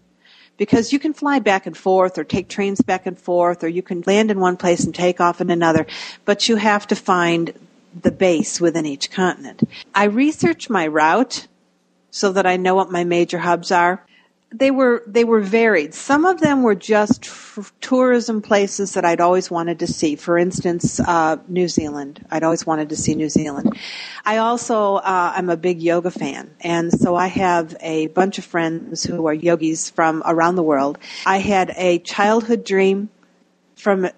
Because 0.56 0.92
you 0.92 0.98
can 0.98 1.14
fly 1.14 1.38
back 1.38 1.66
and 1.66 1.76
forth 1.76 2.18
or 2.18 2.24
take 2.24 2.48
trains 2.48 2.80
back 2.80 3.06
and 3.06 3.16
forth 3.16 3.62
or 3.62 3.68
you 3.68 3.82
can 3.82 4.02
land 4.08 4.32
in 4.32 4.40
one 4.40 4.56
place 4.56 4.84
and 4.84 4.92
take 4.92 5.20
off 5.20 5.40
in 5.40 5.50
another, 5.50 5.86
but 6.24 6.48
you 6.48 6.56
have 6.56 6.88
to 6.88 6.96
find 6.96 7.54
the 8.02 8.12
base 8.12 8.60
within 8.60 8.86
each 8.86 9.10
continent. 9.10 9.62
I 9.94 10.04
researched 10.04 10.70
my 10.70 10.86
route 10.86 11.46
so 12.10 12.32
that 12.32 12.46
I 12.46 12.56
know 12.56 12.74
what 12.74 12.90
my 12.90 13.04
major 13.04 13.38
hubs 13.38 13.70
are. 13.70 14.04
They 14.50 14.70
were 14.70 15.02
they 15.06 15.24
were 15.24 15.40
varied. 15.40 15.92
Some 15.92 16.24
of 16.24 16.40
them 16.40 16.62
were 16.62 16.74
just 16.74 17.26
f- 17.26 17.70
tourism 17.82 18.40
places 18.40 18.94
that 18.94 19.04
I'd 19.04 19.20
always 19.20 19.50
wanted 19.50 19.80
to 19.80 19.86
see. 19.86 20.16
For 20.16 20.38
instance, 20.38 20.98
uh, 21.00 21.36
New 21.48 21.68
Zealand. 21.68 22.24
I'd 22.30 22.42
always 22.42 22.64
wanted 22.64 22.88
to 22.88 22.96
see 22.96 23.14
New 23.14 23.28
Zealand. 23.28 23.76
I 24.24 24.38
also 24.38 24.96
uh, 24.96 25.32
I'm 25.36 25.50
a 25.50 25.56
big 25.58 25.82
yoga 25.82 26.10
fan, 26.10 26.50
and 26.62 26.90
so 26.90 27.14
I 27.14 27.26
have 27.26 27.76
a 27.80 28.06
bunch 28.06 28.38
of 28.38 28.46
friends 28.46 29.04
who 29.04 29.26
are 29.26 29.34
yogis 29.34 29.90
from 29.90 30.22
around 30.24 30.56
the 30.56 30.62
world. 30.62 30.96
I 31.26 31.40
had 31.40 31.74
a 31.76 31.98
childhood 31.98 32.64
dream 32.64 33.10
from 33.76 34.08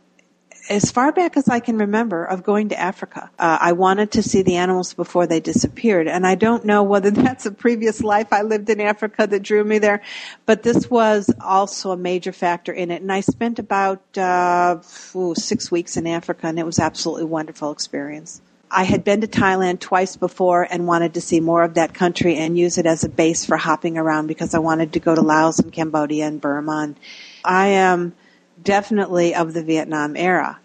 as 0.70 0.92
far 0.92 1.10
back 1.10 1.36
as 1.36 1.48
I 1.48 1.58
can 1.58 1.78
remember 1.78 2.24
of 2.24 2.44
going 2.44 2.68
to 2.68 2.78
Africa. 2.78 3.28
Uh, 3.38 3.58
I 3.60 3.72
wanted 3.72 4.12
to 4.12 4.22
see 4.22 4.42
the 4.42 4.56
animals 4.56 4.94
before 4.94 5.26
they 5.26 5.40
disappeared, 5.40 6.06
and 6.06 6.24
I 6.24 6.36
don't 6.36 6.64
know 6.64 6.84
whether 6.84 7.10
that's 7.10 7.44
a 7.44 7.50
previous 7.50 8.00
life 8.02 8.32
I 8.32 8.42
lived 8.42 8.70
in 8.70 8.80
Africa 8.80 9.26
that 9.26 9.42
drew 9.42 9.64
me 9.64 9.80
there, 9.80 10.00
but 10.46 10.62
this 10.62 10.88
was 10.88 11.28
also 11.40 11.90
a 11.90 11.96
major 11.96 12.32
factor 12.32 12.72
in 12.72 12.92
it. 12.92 13.02
And 13.02 13.12
I 13.12 13.20
spent 13.20 13.58
about 13.58 14.00
uh, 14.16 14.78
ooh, 15.16 15.34
six 15.34 15.72
weeks 15.72 15.96
in 15.96 16.06
Africa, 16.06 16.46
and 16.46 16.58
it 16.58 16.64
was 16.64 16.78
absolutely 16.78 17.24
wonderful 17.24 17.72
experience. 17.72 18.40
I 18.70 18.84
had 18.84 19.02
been 19.02 19.22
to 19.22 19.26
Thailand 19.26 19.80
twice 19.80 20.14
before 20.14 20.62
and 20.70 20.86
wanted 20.86 21.14
to 21.14 21.20
see 21.20 21.40
more 21.40 21.64
of 21.64 21.74
that 21.74 21.92
country 21.92 22.36
and 22.36 22.56
use 22.56 22.78
it 22.78 22.86
as 22.86 23.02
a 23.02 23.08
base 23.08 23.44
for 23.44 23.56
hopping 23.56 23.98
around 23.98 24.28
because 24.28 24.54
I 24.54 24.60
wanted 24.60 24.92
to 24.92 25.00
go 25.00 25.12
to 25.12 25.20
Laos 25.20 25.58
and 25.58 25.72
Cambodia 25.72 26.28
and 26.28 26.40
Burma. 26.40 26.82
And 26.84 27.00
I 27.44 27.66
am 27.68 28.14
definitely 28.62 29.34
of 29.34 29.52
the 29.52 29.62
Vietnam 29.62 30.16
era. 30.16 30.58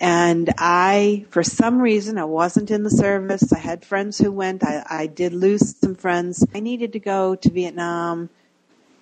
And 0.00 0.52
I, 0.58 1.24
for 1.30 1.42
some 1.42 1.80
reason, 1.80 2.18
I 2.18 2.24
wasn't 2.24 2.70
in 2.70 2.82
the 2.82 2.90
service. 2.90 3.52
I 3.52 3.58
had 3.58 3.84
friends 3.84 4.18
who 4.18 4.32
went. 4.32 4.64
I, 4.64 4.84
I 4.88 5.06
did 5.06 5.32
lose 5.32 5.76
some 5.76 5.94
friends. 5.94 6.44
I 6.54 6.60
needed 6.60 6.92
to 6.94 6.98
go 6.98 7.36
to 7.36 7.50
Vietnam 7.50 8.28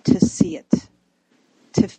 to 0.03 0.19
see 0.19 0.55
it, 0.55 0.69
to, 1.73 1.89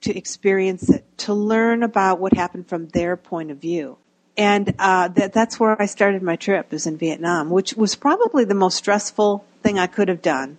to 0.00 0.16
experience 0.16 0.88
it, 0.88 1.04
to 1.18 1.34
learn 1.34 1.82
about 1.82 2.20
what 2.20 2.32
happened 2.32 2.68
from 2.68 2.88
their 2.88 3.16
point 3.16 3.50
of 3.50 3.58
view. 3.58 3.98
And 4.36 4.74
uh, 4.78 5.08
that, 5.08 5.32
that's 5.32 5.60
where 5.60 5.80
I 5.80 5.86
started 5.86 6.22
my 6.22 6.36
trip, 6.36 6.72
is 6.72 6.86
in 6.86 6.96
Vietnam, 6.96 7.50
which 7.50 7.74
was 7.74 7.96
probably 7.96 8.44
the 8.44 8.54
most 8.54 8.76
stressful 8.76 9.44
thing 9.62 9.78
I 9.78 9.88
could 9.88 10.08
have 10.08 10.22
done 10.22 10.56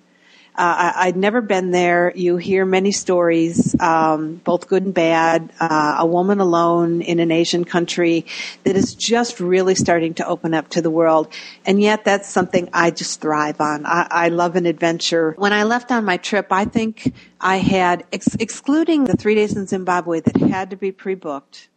uh, 0.59 0.91
I, 0.95 1.05
would 1.07 1.15
never 1.15 1.39
been 1.39 1.71
there. 1.71 2.11
You 2.13 2.35
hear 2.35 2.65
many 2.65 2.91
stories, 2.91 3.79
um, 3.79 4.35
both 4.43 4.67
good 4.67 4.83
and 4.83 4.93
bad. 4.93 5.53
Uh, 5.57 5.95
a 5.99 6.05
woman 6.05 6.41
alone 6.41 7.01
in 7.01 7.21
an 7.21 7.31
Asian 7.31 7.63
country 7.63 8.25
that 8.65 8.75
is 8.75 8.93
just 8.93 9.39
really 9.39 9.73
starting 9.73 10.15
to 10.15 10.27
open 10.27 10.53
up 10.53 10.67
to 10.71 10.81
the 10.81 10.89
world, 10.89 11.29
and 11.65 11.81
yet 11.81 12.03
that's 12.03 12.27
something 12.27 12.67
I 12.73 12.91
just 12.91 13.21
thrive 13.21 13.61
on. 13.61 13.85
I, 13.85 14.07
I 14.09 14.27
love 14.27 14.57
an 14.57 14.65
adventure. 14.65 15.33
When 15.37 15.53
I 15.53 15.63
left 15.63 15.93
on 15.93 16.03
my 16.03 16.17
trip, 16.17 16.47
I 16.51 16.65
think 16.65 17.13
I 17.39 17.57
had, 17.57 18.03
ex- 18.11 18.35
excluding 18.35 19.05
the 19.05 19.15
three 19.15 19.35
days 19.35 19.55
in 19.55 19.65
Zimbabwe 19.65 20.19
that 20.19 20.35
had 20.35 20.71
to 20.71 20.75
be 20.75 20.91
pre-booked, 20.91 21.69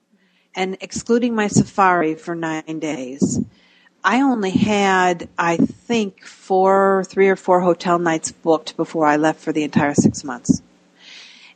and 0.57 0.77
excluding 0.81 1.37
my 1.37 1.47
safari 1.47 2.17
for 2.17 2.35
nine 2.35 2.81
days. 2.81 3.39
I 4.05 4.23
only 4.23 4.51
had, 4.51 5.29
I 5.39 5.57
think, 5.57 6.25
four, 6.25 7.05
three 7.07 7.29
or 7.29 7.37
four 7.37 7.61
hotel 7.61 7.99
nights 7.99 8.33
booked 8.33 8.77
before 8.77 9.07
I 9.07 9.17
left 9.17 9.41
for 9.41 9.53
the 9.53 9.63
entire 9.63 9.95
six 9.95 10.25
months. 10.25 10.61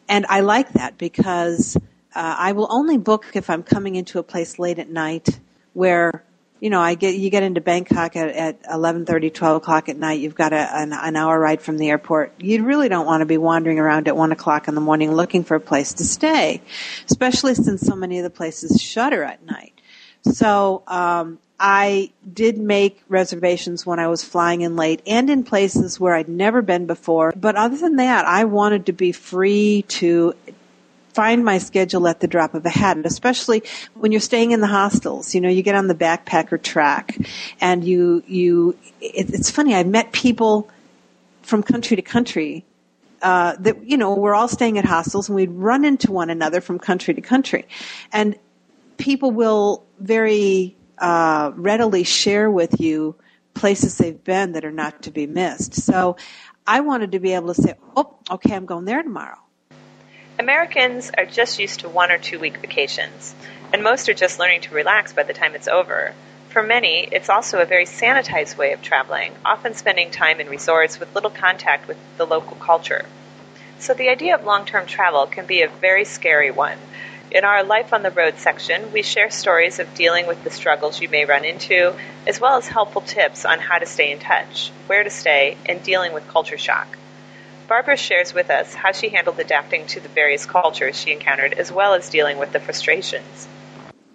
And 0.08 0.26
I 0.28 0.40
like 0.40 0.72
that 0.74 0.96
because 0.96 1.76
uh, 1.76 1.80
I 2.14 2.52
will 2.52 2.68
only 2.70 2.98
book 2.98 3.24
if 3.34 3.50
I'm 3.50 3.64
coming 3.64 3.96
into 3.96 4.20
a 4.20 4.22
place 4.22 4.60
late 4.60 4.78
at 4.78 4.88
night 4.88 5.40
where, 5.72 6.22
you 6.60 6.70
know, 6.70 6.80
I 6.80 6.94
get, 6.94 7.16
you 7.16 7.30
get 7.30 7.42
into 7.42 7.60
Bangkok 7.60 8.14
at, 8.14 8.28
at 8.28 8.62
11.30, 8.62 9.34
12 9.34 9.56
o'clock 9.56 9.88
at 9.88 9.96
night, 9.96 10.20
you've 10.20 10.36
got 10.36 10.52
a, 10.52 10.76
an, 10.76 10.92
an 10.92 11.16
hour 11.16 11.38
ride 11.38 11.60
from 11.60 11.78
the 11.78 11.90
airport. 11.90 12.32
You 12.38 12.62
really 12.64 12.88
don't 12.88 13.06
want 13.06 13.22
to 13.22 13.26
be 13.26 13.38
wandering 13.38 13.80
around 13.80 14.06
at 14.06 14.16
one 14.16 14.30
o'clock 14.30 14.68
in 14.68 14.76
the 14.76 14.80
morning 14.80 15.12
looking 15.12 15.42
for 15.42 15.56
a 15.56 15.60
place 15.60 15.94
to 15.94 16.04
stay, 16.04 16.62
especially 17.06 17.56
since 17.56 17.80
so 17.80 17.96
many 17.96 18.18
of 18.18 18.22
the 18.22 18.30
places 18.30 18.80
shutter 18.80 19.24
at 19.24 19.44
night. 19.44 19.72
So 20.22 20.84
um, 20.86 21.38
I 21.58 22.12
did 22.30 22.58
make 22.58 23.02
reservations 23.08 23.86
when 23.86 23.98
I 23.98 24.08
was 24.08 24.22
flying 24.22 24.60
in 24.60 24.76
late 24.76 25.00
and 25.06 25.30
in 25.30 25.44
places 25.44 25.98
where 25.98 26.14
I'd 26.14 26.28
never 26.28 26.60
been 26.62 26.86
before. 26.86 27.32
But 27.34 27.56
other 27.56 27.76
than 27.76 27.96
that, 27.96 28.26
I 28.26 28.44
wanted 28.44 28.86
to 28.86 28.92
be 28.92 29.12
free 29.12 29.84
to 29.88 30.34
find 31.14 31.44
my 31.44 31.56
schedule 31.56 32.06
at 32.08 32.20
the 32.20 32.28
drop 32.28 32.52
of 32.52 32.66
a 32.66 32.70
hat, 32.70 32.98
especially 33.04 33.62
when 33.94 34.12
you're 34.12 34.20
staying 34.20 34.50
in 34.50 34.60
the 34.60 34.66
hostels. 34.66 35.34
You 35.34 35.40
know, 35.40 35.48
you 35.48 35.62
get 35.62 35.74
on 35.74 35.86
the 35.88 35.94
backpacker 35.94 36.62
track 36.62 37.16
and 37.58 37.82
you, 37.82 38.22
you, 38.26 38.76
it, 39.00 39.30
it's 39.30 39.50
funny, 39.50 39.74
I've 39.74 39.86
met 39.86 40.12
people 40.12 40.68
from 41.40 41.62
country 41.62 41.96
to 41.96 42.02
country 42.02 42.64
uh, 43.22 43.56
that 43.60 43.82
you 43.84 43.96
know 43.96 44.14
we're 44.14 44.34
all 44.34 44.48
staying 44.48 44.78
at 44.78 44.84
hostels 44.84 45.28
and 45.28 45.36
we'd 45.36 45.50
run 45.50 45.84
into 45.84 46.12
one 46.12 46.28
another 46.28 46.60
from 46.60 46.78
country 46.78 47.14
to 47.14 47.20
country, 47.20 47.66
and 48.12 48.36
people 48.98 49.30
will 49.30 49.82
very 49.98 50.76
uh, 50.98 51.52
readily 51.54 52.04
share 52.04 52.50
with 52.50 52.80
you 52.80 53.16
places 53.54 53.98
they've 53.98 54.22
been 54.22 54.52
that 54.52 54.64
are 54.64 54.72
not 54.72 55.02
to 55.02 55.10
be 55.10 55.26
missed. 55.26 55.74
So 55.74 56.16
I 56.66 56.80
wanted 56.80 57.12
to 57.12 57.18
be 57.18 57.32
able 57.32 57.54
to 57.54 57.62
say, 57.62 57.74
oh, 57.96 58.14
okay, 58.30 58.54
I'm 58.54 58.66
going 58.66 58.84
there 58.84 59.02
tomorrow. 59.02 59.38
Americans 60.38 61.10
are 61.16 61.24
just 61.24 61.58
used 61.58 61.80
to 61.80 61.88
one 61.88 62.10
or 62.10 62.18
two 62.18 62.38
week 62.38 62.58
vacations, 62.58 63.34
and 63.72 63.82
most 63.82 64.08
are 64.08 64.14
just 64.14 64.38
learning 64.38 64.60
to 64.62 64.74
relax 64.74 65.14
by 65.14 65.22
the 65.22 65.32
time 65.32 65.54
it's 65.54 65.68
over. 65.68 66.12
For 66.50 66.62
many, 66.62 67.08
it's 67.10 67.30
also 67.30 67.60
a 67.60 67.66
very 67.66 67.86
sanitized 67.86 68.56
way 68.56 68.72
of 68.72 68.82
traveling, 68.82 69.32
often 69.44 69.74
spending 69.74 70.10
time 70.10 70.40
in 70.40 70.48
resorts 70.48 71.00
with 71.00 71.14
little 71.14 71.30
contact 71.30 71.88
with 71.88 71.96
the 72.18 72.26
local 72.26 72.56
culture. 72.56 73.06
So 73.78 73.94
the 73.94 74.08
idea 74.08 74.34
of 74.34 74.44
long 74.44 74.66
term 74.66 74.86
travel 74.86 75.26
can 75.26 75.46
be 75.46 75.62
a 75.62 75.68
very 75.68 76.04
scary 76.04 76.50
one 76.50 76.78
in 77.30 77.44
our 77.44 77.64
Life 77.64 77.92
on 77.92 78.02
the 78.02 78.10
Road 78.10 78.38
section, 78.38 78.92
we 78.92 79.02
share 79.02 79.30
stories 79.30 79.78
of 79.78 79.92
dealing 79.94 80.26
with 80.26 80.42
the 80.44 80.50
struggles 80.50 81.00
you 81.00 81.08
may 81.08 81.24
run 81.24 81.44
into, 81.44 81.94
as 82.26 82.40
well 82.40 82.56
as 82.56 82.68
helpful 82.68 83.02
tips 83.02 83.44
on 83.44 83.58
how 83.58 83.78
to 83.78 83.86
stay 83.86 84.12
in 84.12 84.18
touch, 84.18 84.70
where 84.86 85.02
to 85.02 85.10
stay, 85.10 85.56
and 85.66 85.82
dealing 85.82 86.12
with 86.12 86.26
culture 86.28 86.58
shock. 86.58 86.96
Barbara 87.68 87.96
shares 87.96 88.32
with 88.32 88.48
us 88.48 88.74
how 88.74 88.92
she 88.92 89.08
handled 89.08 89.40
adapting 89.40 89.86
to 89.88 90.00
the 90.00 90.08
various 90.08 90.46
cultures 90.46 90.98
she 90.98 91.10
encountered, 91.10 91.54
as 91.54 91.72
well 91.72 91.94
as 91.94 92.08
dealing 92.10 92.38
with 92.38 92.52
the 92.52 92.60
frustrations. 92.60 93.48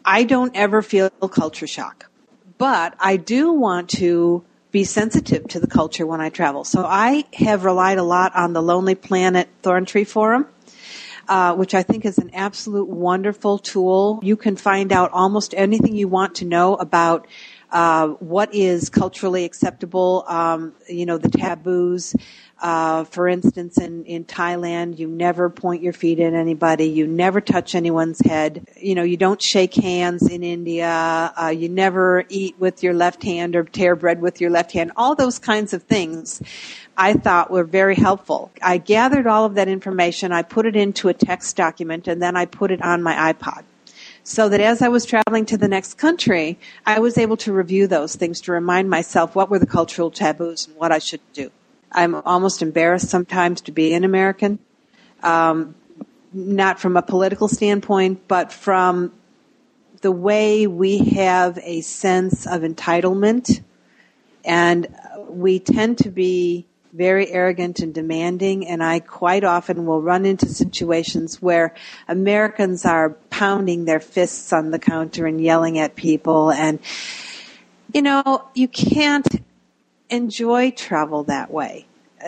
I 0.06 0.24
don't 0.24 0.56
ever 0.56 0.82
feel 0.82 1.10
culture 1.10 1.68
shock, 1.68 2.10
but 2.58 2.96
I 2.98 3.18
do 3.18 3.52
want 3.52 3.90
to 3.92 4.44
be 4.72 4.86
sensitive 4.86 5.50
to 5.50 5.60
the 5.60 5.68
culture 5.68 6.08
when 6.08 6.22
I 6.22 6.30
travel. 6.30 6.64
So 6.64 6.86
I 6.86 7.26
have 7.34 7.66
relied 7.66 7.98
a 7.98 8.04
lot 8.04 8.34
on 8.36 8.54
the 8.54 8.62
Lonely 8.62 8.96
Planet 8.96 9.50
Thorn 9.62 9.86
Tree 9.86 10.06
Forum 10.06 10.48
uh, 11.32 11.56
which 11.56 11.74
I 11.74 11.82
think 11.82 12.04
is 12.04 12.18
an 12.18 12.32
absolute 12.34 12.90
wonderful 12.90 13.58
tool. 13.58 14.20
You 14.22 14.36
can 14.36 14.58
find 14.58 14.92
out 14.92 15.12
almost 15.14 15.54
anything 15.56 15.96
you 15.96 16.10
want 16.10 16.36
to 16.36 16.46
know 16.46 16.76
about 16.76 17.26
uh, 17.72 18.10
what 18.20 18.54
is 18.54 18.90
culturally 18.90 19.46
acceptable, 19.46 20.26
um, 20.28 20.74
you 20.90 21.06
know, 21.06 21.18
the 21.18 21.30
taboos. 21.30 22.14
Uh, 22.62 23.06
for 23.06 23.30
instance, 23.30 23.80
in, 23.80 24.04
in 24.04 24.26
Thailand, 24.26 25.00
you 25.00 25.08
never 25.08 25.50
point 25.50 25.82
your 25.82 25.94
feet 25.94 26.20
at 26.20 26.34
anybody. 26.34 26.90
You 26.90 27.08
never 27.08 27.40
touch 27.40 27.76
anyone's 27.76 28.20
head. 28.20 28.68
You 28.76 28.94
know, 28.94 29.04
you 29.04 29.16
don't 29.16 29.42
shake 29.42 29.74
hands 29.74 30.30
in 30.30 30.44
India. 30.44 31.34
Uh, 31.42 31.48
you 31.48 31.70
never 31.70 32.26
eat 32.28 32.60
with 32.60 32.84
your 32.84 32.94
left 32.94 33.24
hand 33.24 33.56
or 33.56 33.64
tear 33.64 33.96
bread 33.96 34.22
with 34.22 34.42
your 34.42 34.50
left 34.50 34.74
hand. 34.74 34.92
All 34.98 35.16
those 35.16 35.40
kinds 35.40 35.74
of 35.74 35.84
things 35.84 36.42
I 37.02 37.14
thought 37.14 37.50
were 37.50 37.64
very 37.64 37.96
helpful. 37.96 38.52
I 38.62 38.78
gathered 38.78 39.26
all 39.26 39.46
of 39.46 39.56
that 39.56 39.68
information. 39.68 40.32
I 40.32 40.44
put 40.44 40.68
it 40.68 40.76
into 40.76 41.10
a 41.10 41.16
text 41.16 41.56
document 41.56 42.08
and 42.08 42.22
then 42.22 42.38
I 42.38 42.46
put 42.46 42.70
it 42.70 42.80
on 42.84 43.02
my 43.02 43.34
iPod 43.34 43.64
so 44.24 44.48
that 44.50 44.62
as 44.62 44.84
I 44.84 44.88
was 44.88 45.04
traveling 45.04 45.48
to 45.48 45.58
the 45.58 45.68
next 45.68 45.96
country, 45.96 46.60
I 46.86 47.00
was 47.00 47.18
able 47.18 47.38
to 47.38 47.52
review 47.54 47.88
those 47.88 48.16
things 48.16 48.40
to 48.42 48.52
remind 48.52 48.88
myself 48.88 49.34
what 49.34 49.50
were 49.50 49.58
the 49.58 49.66
cultural 49.66 50.12
taboos 50.12 50.68
and 50.68 50.76
what 50.78 50.92
I 50.92 51.00
should 51.00 51.22
do. 51.34 51.50
I'm 51.92 52.14
almost 52.14 52.62
embarrassed 52.62 53.10
sometimes 53.10 53.62
to 53.62 53.72
be 53.72 53.96
an 53.96 54.04
American, 54.04 54.60
um, 55.24 55.74
not 56.32 56.80
from 56.80 56.98
a 56.98 57.02
political 57.02 57.48
standpoint, 57.48 58.28
but 58.28 58.52
from 58.52 59.12
the 60.02 60.12
way 60.12 60.68
we 60.68 61.00
have 61.00 61.58
a 61.64 61.82
sense 61.82 62.46
of 62.46 62.62
entitlement, 62.62 63.64
and 64.46 64.86
we 65.28 65.58
tend 65.58 65.98
to 65.98 66.12
be 66.12 66.68
very 66.94 67.30
arrogant 67.30 67.80
and 67.80 67.94
demanding, 67.94 68.68
and 68.68 68.84
I 68.84 69.00
quite 69.00 69.44
often 69.44 69.86
will 69.86 70.02
run 70.02 70.26
into 70.26 70.48
situations 70.48 71.42
where 71.42 71.74
Americans 72.08 72.86
are 72.86 73.12
pounding 73.30 73.86
their 73.86 74.00
fists 74.00 74.52
on 74.52 74.72
the 74.72 74.80
counter 74.80 75.26
and 75.26 75.42
yelling 75.42 75.80
at 75.80 75.96
people, 75.96 76.52
and 76.52 76.80
you 77.94 78.02
know, 78.02 78.48
you 78.54 78.68
can't 78.68 79.28
enjoy 80.10 80.72
travel 80.72 81.24
that 81.26 81.52
way. 81.52 81.86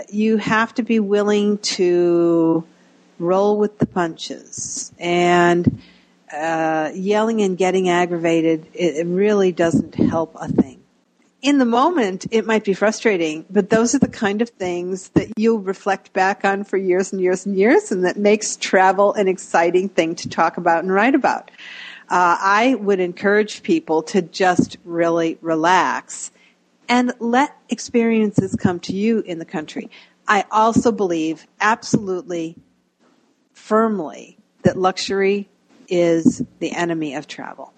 You 0.10 0.38
have 0.38 0.74
to 0.76 0.84
be 0.84 1.00
willing 1.00 1.60
to 1.60 2.64
roll 3.20 3.58
with 3.58 3.78
the 3.78 3.86
punches 3.86 4.92
and 5.00 5.82
uh, 6.34 6.92
yelling 6.94 7.42
and 7.42 7.58
getting 7.58 7.90
aggravated. 7.90 8.66
It, 8.74 8.96
it 8.96 9.08
really 9.08 9.52
doesn't 9.52 9.96
help 9.96 10.36
a 10.40 10.48
thing. 10.48 10.73
In 11.44 11.58
the 11.58 11.66
moment, 11.66 12.26
it 12.32 12.46
might 12.46 12.64
be 12.64 12.74
frustrating, 12.74 13.46
but 13.50 13.70
those 13.70 13.94
are 13.94 14.00
the 14.00 14.08
kind 14.08 14.42
of 14.42 14.48
things 14.48 15.10
that 15.10 15.28
you'll 15.36 15.60
reflect 15.60 16.14
back 16.14 16.46
on 16.46 16.64
for 16.64 16.78
years 16.78 17.12
and 17.12 17.22
years 17.22 17.46
and 17.46 17.58
years, 17.58 17.92
and 17.92 18.06
that 18.06 18.16
makes 18.16 18.56
travel 18.56 19.12
an 19.16 19.28
exciting 19.28 19.90
thing 19.90 20.16
to 20.16 20.30
talk 20.30 20.56
about 20.56 20.86
and 20.86 20.94
write 20.94 21.16
about. 21.16 21.52
Uh, 22.10 22.38
I 22.40 22.76
would 22.76 23.02
encourage 23.02 23.62
people 23.62 24.04
to 24.04 24.22
just 24.22 24.78
really 24.86 25.38
relax 25.42 26.32
and 26.88 27.12
let 27.20 27.58
experiences 27.68 28.56
come 28.56 28.80
to 28.80 28.94
you 28.94 29.20
in 29.20 29.40
the 29.40 29.46
country. 29.46 29.90
I 30.26 30.46
also 30.50 30.94
believe 30.94 31.46
absolutely 31.60 32.56
firmly 33.52 34.38
that 34.62 34.78
luxury 34.78 35.50
is 35.90 36.42
the 36.60 36.72
enemy 36.72 37.16
of 37.16 37.28
travel. 37.28 37.74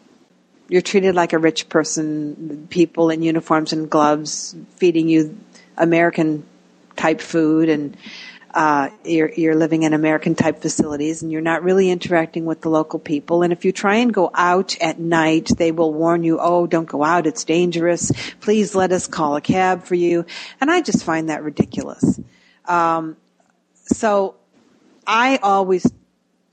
You're 0.68 0.82
treated 0.82 1.16
like 1.16 1.34
a 1.34 1.38
rich 1.38 1.70
person, 1.70 2.68
people 2.70 3.10
in 3.10 3.22
uniforms 3.22 3.74
and 3.74 3.90
gloves 3.90 4.56
feeding 4.78 5.08
you 5.08 5.38
American 5.78 6.46
type 6.96 7.22
food 7.22 7.70
and 7.70 7.96
uh, 8.56 8.90
you're, 9.04 9.30
you're 9.34 9.56
living 9.56 9.84
in 9.84 9.94
American 9.94 10.34
type 10.34 10.62
facilities 10.62 11.22
and 11.22 11.30
you're 11.30 11.42
not 11.42 11.62
really 11.62 11.90
interacting 11.90 12.46
with 12.46 12.62
the 12.62 12.70
local 12.70 13.00
people. 13.00 13.44
And 13.44 13.52
if 13.52 13.66
you 13.66 13.74
try 13.74 13.96
and 13.96 14.14
go 14.14 14.32
out 14.34 14.78
at 14.80 14.98
night, 14.98 15.50
they 15.58 15.74
will 15.74 15.94
warn 15.94 16.24
you, 16.24 16.40
oh, 16.40 16.66
don't 16.66 16.88
go 16.88 17.04
out, 17.04 17.28
it's 17.28 17.44
dangerous. 17.44 18.14
Please 18.40 18.74
let 18.74 18.94
us 18.94 19.08
call 19.08 19.36
a 19.36 19.42
cab 19.42 19.84
for 19.84 19.96
you. 19.96 20.26
And 20.62 20.72
I 20.72 20.82
just 20.82 21.04
find 21.04 21.30
that 21.30 21.44
ridiculous. 21.44 22.18
Um, 22.64 23.18
so 23.74 24.36
I 25.06 25.38
always 25.44 25.86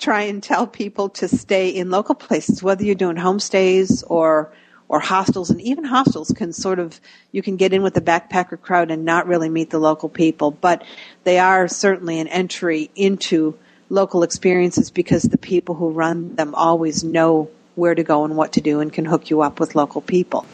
try 0.03 0.23
and 0.23 0.43
tell 0.43 0.67
people 0.67 1.09
to 1.09 1.29
stay 1.29 1.69
in 1.69 1.91
local 1.91 2.17
places, 2.17 2.63
whether 2.63 2.85
you're 2.85 2.95
doing 2.95 3.17
homestays 3.17 4.03
or 4.07 4.53
or 4.89 5.01
hostels, 5.01 5.49
and 5.49 5.59
even 5.63 5.85
hostels 5.85 6.35
can 6.37 6.53
sort 6.53 6.79
of 6.79 7.01
you 7.31 7.41
can 7.41 7.57
get 7.57 7.73
in 7.73 7.83
with 7.83 7.95
the 7.95 8.01
backpacker 8.01 8.61
crowd 8.61 8.91
and 8.91 9.07
not 9.07 9.27
really 9.27 9.49
meet 9.49 9.71
the 9.71 9.79
local 9.79 10.11
people, 10.11 10.51
but 10.51 10.85
they 11.25 11.39
are 11.39 11.67
certainly 11.67 12.21
an 12.21 12.29
entry 12.29 12.91
into 12.95 13.57
local 13.89 14.23
experiences 14.23 14.91
because 14.91 15.23
the 15.23 15.39
people 15.39 15.75
who 15.75 15.91
run 15.91 16.35
them 16.35 16.55
always 16.55 17.03
know 17.05 17.49
where 17.75 17.95
to 17.95 18.03
go 18.03 18.25
and 18.25 18.37
what 18.37 18.53
to 18.53 18.61
do 18.61 18.81
and 18.81 18.93
can 18.93 19.07
hook 19.07 19.31
you 19.31 19.41
up 19.41 19.61
with 19.61 19.75
local 19.75 20.03
people. 20.03 20.45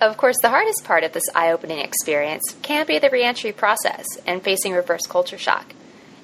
Of 0.00 0.18
course, 0.18 0.36
the 0.42 0.50
hardest 0.50 0.84
part 0.84 1.04
of 1.04 1.12
this 1.12 1.24
eye 1.34 1.52
opening 1.52 1.78
experience 1.78 2.56
can 2.60 2.86
be 2.86 2.98
the 2.98 3.08
reentry 3.08 3.52
process 3.52 4.04
and 4.26 4.42
facing 4.42 4.74
reverse 4.74 5.06
culture 5.06 5.38
shock. 5.38 5.72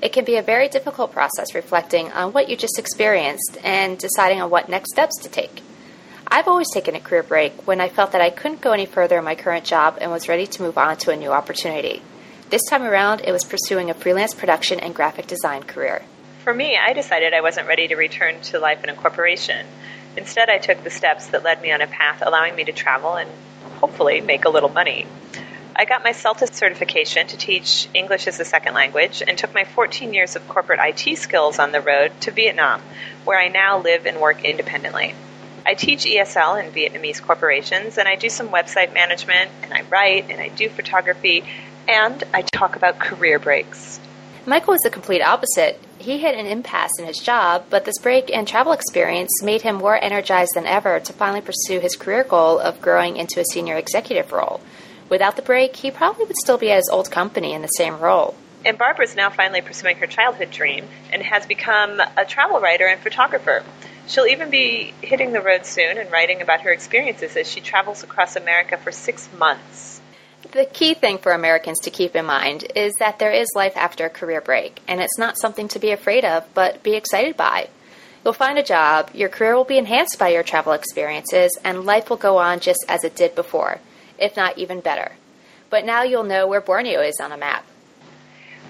It 0.02 0.12
can 0.14 0.24
be 0.24 0.36
a 0.36 0.42
very 0.42 0.68
difficult 0.68 1.12
process 1.12 1.54
reflecting 1.54 2.10
on 2.12 2.32
what 2.32 2.48
you 2.48 2.56
just 2.56 2.78
experienced 2.78 3.58
and 3.62 3.98
deciding 3.98 4.40
on 4.40 4.48
what 4.50 4.68
next 4.68 4.92
steps 4.92 5.18
to 5.22 5.28
take. 5.28 5.62
I've 6.26 6.48
always 6.48 6.70
taken 6.72 6.94
a 6.94 7.00
career 7.00 7.22
break 7.22 7.66
when 7.66 7.80
I 7.80 7.88
felt 7.88 8.12
that 8.12 8.20
I 8.20 8.30
couldn't 8.30 8.60
go 8.62 8.72
any 8.72 8.86
further 8.86 9.18
in 9.18 9.24
my 9.24 9.34
current 9.34 9.64
job 9.64 9.98
and 10.00 10.10
was 10.10 10.28
ready 10.28 10.46
to 10.46 10.62
move 10.62 10.78
on 10.78 10.96
to 10.98 11.10
a 11.10 11.16
new 11.16 11.32
opportunity. 11.32 12.02
This 12.48 12.62
time 12.70 12.82
around, 12.82 13.20
it 13.20 13.32
was 13.32 13.44
pursuing 13.44 13.90
a 13.90 13.94
freelance 13.94 14.32
production 14.32 14.80
and 14.80 14.94
graphic 14.94 15.26
design 15.26 15.64
career. 15.64 16.02
For 16.44 16.54
me, 16.54 16.78
I 16.78 16.94
decided 16.94 17.34
I 17.34 17.42
wasn't 17.42 17.68
ready 17.68 17.88
to 17.88 17.96
return 17.96 18.40
to 18.42 18.58
life 18.58 18.82
in 18.82 18.90
a 18.90 18.94
corporation. 18.94 19.66
Instead, 20.16 20.48
I 20.48 20.58
took 20.58 20.82
the 20.82 20.90
steps 20.90 21.26
that 21.28 21.44
led 21.44 21.60
me 21.60 21.72
on 21.72 21.82
a 21.82 21.86
path 21.86 22.22
allowing 22.24 22.54
me 22.56 22.64
to 22.64 22.72
travel 22.72 23.14
and 23.14 23.30
hopefully 23.80 24.20
make 24.20 24.46
a 24.46 24.48
little 24.48 24.70
money. 24.70 25.06
I 25.74 25.84
got 25.84 26.02
my 26.02 26.12
CELTA 26.12 26.52
certification 26.52 27.28
to 27.28 27.36
teach 27.36 27.88
English 27.94 28.26
as 28.26 28.40
a 28.40 28.44
second 28.44 28.74
language 28.74 29.22
and 29.26 29.38
took 29.38 29.54
my 29.54 29.64
14 29.64 30.12
years 30.12 30.36
of 30.36 30.46
corporate 30.48 30.80
IT 30.82 31.16
skills 31.16 31.58
on 31.58 31.72
the 31.72 31.80
road 31.80 32.12
to 32.22 32.30
Vietnam, 32.30 32.82
where 33.24 33.38
I 33.38 33.48
now 33.48 33.78
live 33.78 34.06
and 34.06 34.20
work 34.20 34.44
independently. 34.44 35.14
I 35.64 35.74
teach 35.74 36.04
ESL 36.04 36.64
in 36.64 36.72
Vietnamese 36.72 37.22
corporations, 37.22 37.98
and 37.98 38.08
I 38.08 38.16
do 38.16 38.28
some 38.28 38.48
website 38.48 38.92
management, 38.92 39.50
and 39.62 39.72
I 39.72 39.82
write, 39.82 40.30
and 40.30 40.40
I 40.40 40.48
do 40.48 40.68
photography, 40.68 41.44
and 41.86 42.22
I 42.34 42.42
talk 42.42 42.76
about 42.76 42.98
career 42.98 43.38
breaks. 43.38 44.00
Michael 44.46 44.72
was 44.72 44.80
the 44.80 44.90
complete 44.90 45.22
opposite. 45.22 45.80
He 45.98 46.18
hit 46.18 46.34
an 46.34 46.46
impasse 46.46 46.98
in 46.98 47.04
his 47.04 47.18
job, 47.18 47.66
but 47.70 47.84
this 47.84 47.98
break 47.98 48.34
and 48.34 48.48
travel 48.48 48.72
experience 48.72 49.42
made 49.42 49.62
him 49.62 49.76
more 49.76 50.02
energized 50.02 50.52
than 50.54 50.66
ever 50.66 50.98
to 50.98 51.12
finally 51.12 51.42
pursue 51.42 51.78
his 51.78 51.94
career 51.94 52.24
goal 52.24 52.58
of 52.58 52.80
growing 52.80 53.16
into 53.16 53.38
a 53.38 53.44
senior 53.44 53.76
executive 53.76 54.32
role. 54.32 54.60
Without 55.10 55.36
the 55.36 55.42
break, 55.42 55.76
he 55.76 55.90
probably 55.90 56.24
would 56.24 56.36
still 56.36 56.56
be 56.56 56.70
at 56.70 56.76
his 56.76 56.88
old 56.90 57.10
company 57.10 57.52
in 57.52 57.60
the 57.60 57.68
same 57.68 57.98
role. 57.98 58.34
And 58.64 58.78
Barbara's 58.78 59.16
now 59.16 59.28
finally 59.28 59.60
pursuing 59.60 59.96
her 59.96 60.06
childhood 60.06 60.50
dream 60.50 60.86
and 61.12 61.22
has 61.22 61.46
become 61.46 62.00
a 62.16 62.24
travel 62.24 62.60
writer 62.60 62.86
and 62.86 63.00
photographer. 63.00 63.64
She'll 64.06 64.26
even 64.26 64.50
be 64.50 64.94
hitting 65.02 65.32
the 65.32 65.40
road 65.40 65.66
soon 65.66 65.98
and 65.98 66.10
writing 66.12 66.40
about 66.40 66.60
her 66.62 66.70
experiences 66.70 67.36
as 67.36 67.50
she 67.50 67.60
travels 67.60 68.02
across 68.02 68.36
America 68.36 68.76
for 68.76 68.92
six 68.92 69.28
months. 69.36 70.00
The 70.52 70.64
key 70.64 70.94
thing 70.94 71.18
for 71.18 71.32
Americans 71.32 71.80
to 71.80 71.90
keep 71.90 72.16
in 72.16 72.24
mind 72.24 72.66
is 72.74 72.92
that 72.98 73.18
there 73.18 73.32
is 73.32 73.48
life 73.54 73.76
after 73.76 74.06
a 74.06 74.10
career 74.10 74.40
break, 74.40 74.80
and 74.88 75.00
it's 75.00 75.18
not 75.18 75.38
something 75.38 75.68
to 75.68 75.78
be 75.78 75.90
afraid 75.90 76.24
of, 76.24 76.44
but 76.54 76.82
be 76.82 76.94
excited 76.94 77.36
by. 77.36 77.68
You'll 78.24 78.32
find 78.34 78.58
a 78.58 78.62
job, 78.62 79.10
your 79.14 79.28
career 79.28 79.54
will 79.54 79.64
be 79.64 79.78
enhanced 79.78 80.18
by 80.18 80.28
your 80.28 80.42
travel 80.42 80.72
experiences, 80.72 81.56
and 81.64 81.84
life 81.84 82.10
will 82.10 82.16
go 82.16 82.38
on 82.38 82.60
just 82.60 82.84
as 82.88 83.04
it 83.04 83.14
did 83.14 83.34
before, 83.34 83.80
if 84.20 84.36
not 84.36 84.58
even 84.58 84.80
better. 84.80 85.12
But 85.70 85.84
now 85.84 86.02
you'll 86.02 86.24
know 86.24 86.46
where 86.46 86.60
Borneo 86.60 87.00
is 87.00 87.20
on 87.20 87.32
a 87.32 87.36
map. 87.36 87.64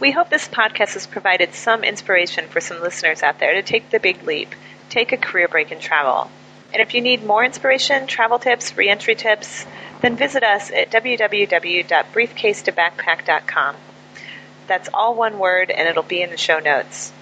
We 0.01 0.13
hope 0.13 0.31
this 0.31 0.49
podcast 0.49 0.95
has 0.95 1.07
provided 1.07 1.53
some 1.53 1.85
inspiration 1.85 2.49
for 2.49 2.61
some 2.61 2.81
listeners 2.81 3.23
out 3.23 3.39
there 3.39 3.55
to 3.55 3.63
take 3.63 3.91
the 3.91 4.01
big 4.01 4.23
leap 4.23 4.55
take 4.91 5.13
a 5.13 5.17
career 5.17 5.49
break 5.49 5.71
and 5.71 5.81
travel. 5.81 6.31
And 6.73 6.83
if 6.83 6.95
you 6.95 7.01
need 7.01 7.25
more 7.25 7.45
inspiration, 7.45 8.07
travel 8.07 8.39
tips, 8.39 8.77
reentry 8.77 9.15
tips, 9.15 9.65
then 10.03 10.17
visit 10.17 10.43
us 10.43 10.71
at 10.71 10.91
www.briefcasetobackpack.com. 10.91 13.77
That's 14.67 14.91
all 14.93 15.15
one 15.15 15.39
word 15.39 15.71
and 15.71 15.89
it'll 15.89 16.03
be 16.03 16.21
in 16.23 16.31
the 16.31 16.37
show 16.37 16.59
notes. 16.59 17.13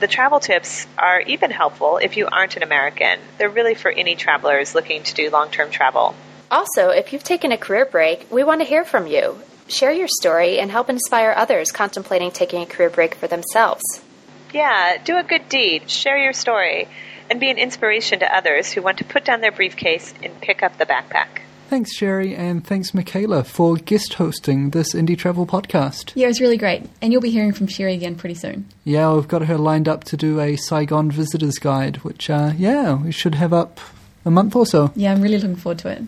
The 0.00 0.06
travel 0.06 0.40
tips 0.40 0.86
are 0.98 1.20
even 1.20 1.50
helpful 1.50 1.98
if 1.98 2.16
you 2.16 2.26
aren't 2.26 2.56
an 2.56 2.62
American. 2.62 3.18
They're 3.38 3.48
really 3.48 3.74
for 3.74 3.90
any 3.90 4.16
travelers 4.16 4.74
looking 4.74 5.02
to 5.04 5.14
do 5.14 5.30
long 5.30 5.50
term 5.50 5.70
travel. 5.70 6.14
Also, 6.50 6.90
if 6.90 7.12
you've 7.12 7.24
taken 7.24 7.52
a 7.52 7.58
career 7.58 7.84
break, 7.84 8.26
we 8.30 8.44
want 8.44 8.60
to 8.60 8.66
hear 8.66 8.84
from 8.84 9.06
you. 9.06 9.38
Share 9.68 9.92
your 9.92 10.08
story 10.08 10.58
and 10.58 10.70
help 10.70 10.90
inspire 10.90 11.32
others 11.36 11.72
contemplating 11.72 12.30
taking 12.30 12.62
a 12.62 12.66
career 12.66 12.90
break 12.90 13.14
for 13.14 13.26
themselves. 13.26 13.82
Yeah, 14.52 14.98
do 15.02 15.16
a 15.16 15.22
good 15.22 15.48
deed. 15.48 15.90
Share 15.90 16.18
your 16.18 16.32
story 16.32 16.86
and 17.30 17.40
be 17.40 17.50
an 17.50 17.58
inspiration 17.58 18.20
to 18.20 18.36
others 18.36 18.70
who 18.70 18.82
want 18.82 18.98
to 18.98 19.04
put 19.04 19.24
down 19.24 19.40
their 19.40 19.52
briefcase 19.52 20.12
and 20.22 20.38
pick 20.40 20.62
up 20.62 20.78
the 20.78 20.86
backpack. 20.86 21.40
Thanks, 21.70 21.96
Sherry, 21.96 22.36
and 22.36 22.64
thanks, 22.64 22.92
Michaela, 22.92 23.42
for 23.42 23.76
guest 23.76 24.14
hosting 24.14 24.70
this 24.70 24.94
indie 24.94 25.16
travel 25.18 25.46
podcast. 25.46 26.12
Yeah, 26.14 26.26
it 26.26 26.28
was 26.28 26.40
really 26.40 26.58
great. 26.58 26.84
And 27.00 27.10
you'll 27.10 27.22
be 27.22 27.30
hearing 27.30 27.52
from 27.52 27.66
Sherry 27.66 27.94
again 27.94 28.16
pretty 28.16 28.34
soon. 28.34 28.66
Yeah, 28.84 29.14
we've 29.14 29.26
got 29.26 29.46
her 29.46 29.56
lined 29.56 29.88
up 29.88 30.04
to 30.04 30.16
do 30.16 30.40
a 30.40 30.56
Saigon 30.56 31.10
Visitor's 31.10 31.58
Guide, 31.58 31.96
which, 31.98 32.28
uh, 32.28 32.52
yeah, 32.56 32.94
we 32.94 33.10
should 33.10 33.34
have 33.36 33.52
up 33.54 33.80
a 34.26 34.30
month 34.30 34.54
or 34.54 34.66
so. 34.66 34.92
Yeah, 34.94 35.12
I'm 35.12 35.22
really 35.22 35.38
looking 35.38 35.56
forward 35.56 35.78
to 35.80 35.88
it. 35.88 36.02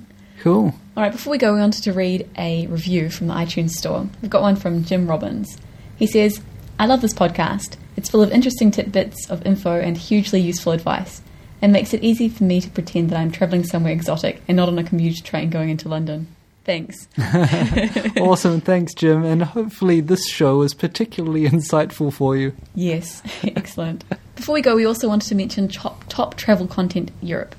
Cool. 0.46 0.72
All 0.96 1.02
right, 1.02 1.10
before 1.10 1.32
we 1.32 1.38
go, 1.38 1.52
we 1.52 1.58
wanted 1.58 1.82
to 1.82 1.92
read 1.92 2.30
a 2.38 2.68
review 2.68 3.10
from 3.10 3.26
the 3.26 3.34
iTunes 3.34 3.70
store. 3.70 4.08
We've 4.22 4.30
got 4.30 4.42
one 4.42 4.54
from 4.54 4.84
Jim 4.84 5.08
Robbins. 5.08 5.58
He 5.96 6.06
says, 6.06 6.40
I 6.78 6.86
love 6.86 7.00
this 7.00 7.12
podcast. 7.12 7.74
It's 7.96 8.08
full 8.08 8.22
of 8.22 8.30
interesting 8.30 8.70
tidbits 8.70 9.28
of 9.28 9.44
info 9.44 9.72
and 9.72 9.96
hugely 9.96 10.40
useful 10.40 10.70
advice, 10.70 11.20
and 11.60 11.72
makes 11.72 11.92
it 11.92 12.04
easy 12.04 12.28
for 12.28 12.44
me 12.44 12.60
to 12.60 12.70
pretend 12.70 13.10
that 13.10 13.18
I'm 13.18 13.32
travelling 13.32 13.64
somewhere 13.64 13.92
exotic 13.92 14.40
and 14.46 14.56
not 14.56 14.68
on 14.68 14.78
a 14.78 14.84
commuter 14.84 15.20
train 15.20 15.50
going 15.50 15.68
into 15.68 15.88
London. 15.88 16.28
Thanks. 16.62 17.08
awesome. 18.20 18.60
Thanks, 18.60 18.94
Jim. 18.94 19.24
And 19.24 19.42
hopefully, 19.42 20.00
this 20.00 20.28
show 20.28 20.62
is 20.62 20.74
particularly 20.74 21.42
insightful 21.48 22.12
for 22.12 22.36
you. 22.36 22.54
Yes, 22.76 23.20
excellent. 23.42 24.04
Before 24.36 24.54
we 24.54 24.62
go, 24.62 24.76
we 24.76 24.86
also 24.86 25.08
wanted 25.08 25.28
to 25.28 25.34
mention 25.34 25.66
Top, 25.66 26.04
top 26.08 26.36
Travel 26.36 26.68
Content 26.68 27.10
Europe. 27.20 27.56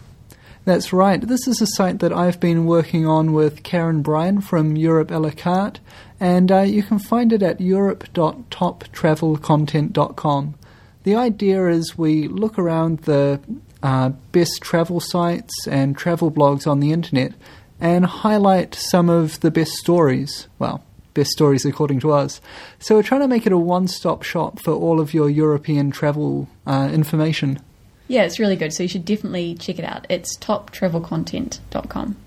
That's 0.68 0.92
right. 0.92 1.22
This 1.22 1.48
is 1.48 1.62
a 1.62 1.66
site 1.66 2.00
that 2.00 2.12
I've 2.12 2.42
been 2.42 2.66
working 2.66 3.08
on 3.08 3.32
with 3.32 3.64
Karen 3.64 4.02
Bryan 4.02 4.42
from 4.42 4.76
Europe 4.76 5.12
a 5.12 5.18
la 5.18 5.30
carte, 5.30 5.80
and 6.20 6.52
uh, 6.52 6.64
you 6.64 6.84
can 6.84 7.00
find 7.00 7.32
it 7.32 7.42
at 7.42 7.62
europe.toptravelcontent.com. 7.62 10.56
The 11.04 11.16
idea 11.16 11.70
is 11.70 11.98
we 11.98 12.28
look 12.28 12.60
around 12.60 13.00
the 13.04 13.40
uh, 13.82 14.10
best 14.34 14.62
travel 14.62 15.00
sites 15.00 15.54
and 15.70 15.98
travel 15.98 16.30
blogs 16.30 16.68
on 16.68 16.82
the 16.82 16.92
internet 16.92 17.32
and 17.80 18.06
highlight 18.06 18.76
some 18.76 19.10
of 19.10 19.40
the 19.40 19.52
best 19.52 19.72
stories. 19.72 20.50
Well, 20.60 20.84
best 21.14 21.32
stories 21.32 21.64
according 21.64 22.02
to 22.02 22.12
us. 22.12 22.42
So 22.80 22.96
we're 22.96 23.04
trying 23.04 23.22
to 23.22 23.30
make 23.30 23.46
it 23.46 23.54
a 23.54 23.58
one 23.58 23.88
stop 23.88 24.24
shop 24.24 24.60
for 24.60 24.74
all 24.74 25.00
of 25.00 25.14
your 25.14 25.30
European 25.30 25.92
travel 25.92 26.50
uh, 26.66 26.90
information. 26.92 27.62
Yeah, 28.08 28.24
it's 28.24 28.40
really 28.40 28.56
good. 28.56 28.74
So 28.74 28.84
you 28.84 28.90
should 28.90 29.06
definitely 29.06 29.56
check 29.56 29.80
it 29.80 29.86
out. 29.86 30.06
It's 30.10 30.38
toptravelcontent.com. 30.38 32.18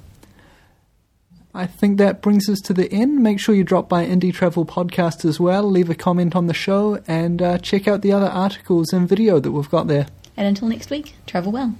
I 1.53 1.67
think 1.67 1.99
that 1.99 2.23
brings 2.23 2.49
us 2.49 2.61
to 2.61 2.73
the 2.73 2.91
end. 2.93 3.19
Make 3.19 3.41
sure 3.41 3.55
you 3.55 3.65
drop 3.65 3.89
by 3.89 4.07
Indie 4.07 4.33
Travel 4.33 4.65
Podcast 4.65 5.25
as 5.25 5.41
well, 5.41 5.65
leave 5.65 5.91
a 5.91 5.97
comment 5.97 6.37
on 6.37 6.47
the 6.47 6.55
show, 6.55 7.03
and 7.09 7.43
uh, 7.43 7.59
check 7.59 7.89
out 7.89 8.03
the 8.03 8.13
other 8.13 8.29
articles 8.29 8.93
and 8.93 9.09
video 9.09 9.41
that 9.41 9.51
we've 9.51 9.69
got 9.69 9.89
there. 9.89 10.07
And 10.37 10.47
until 10.47 10.69
next 10.69 10.91
week, 10.91 11.17
travel 11.27 11.51
well. 11.51 11.75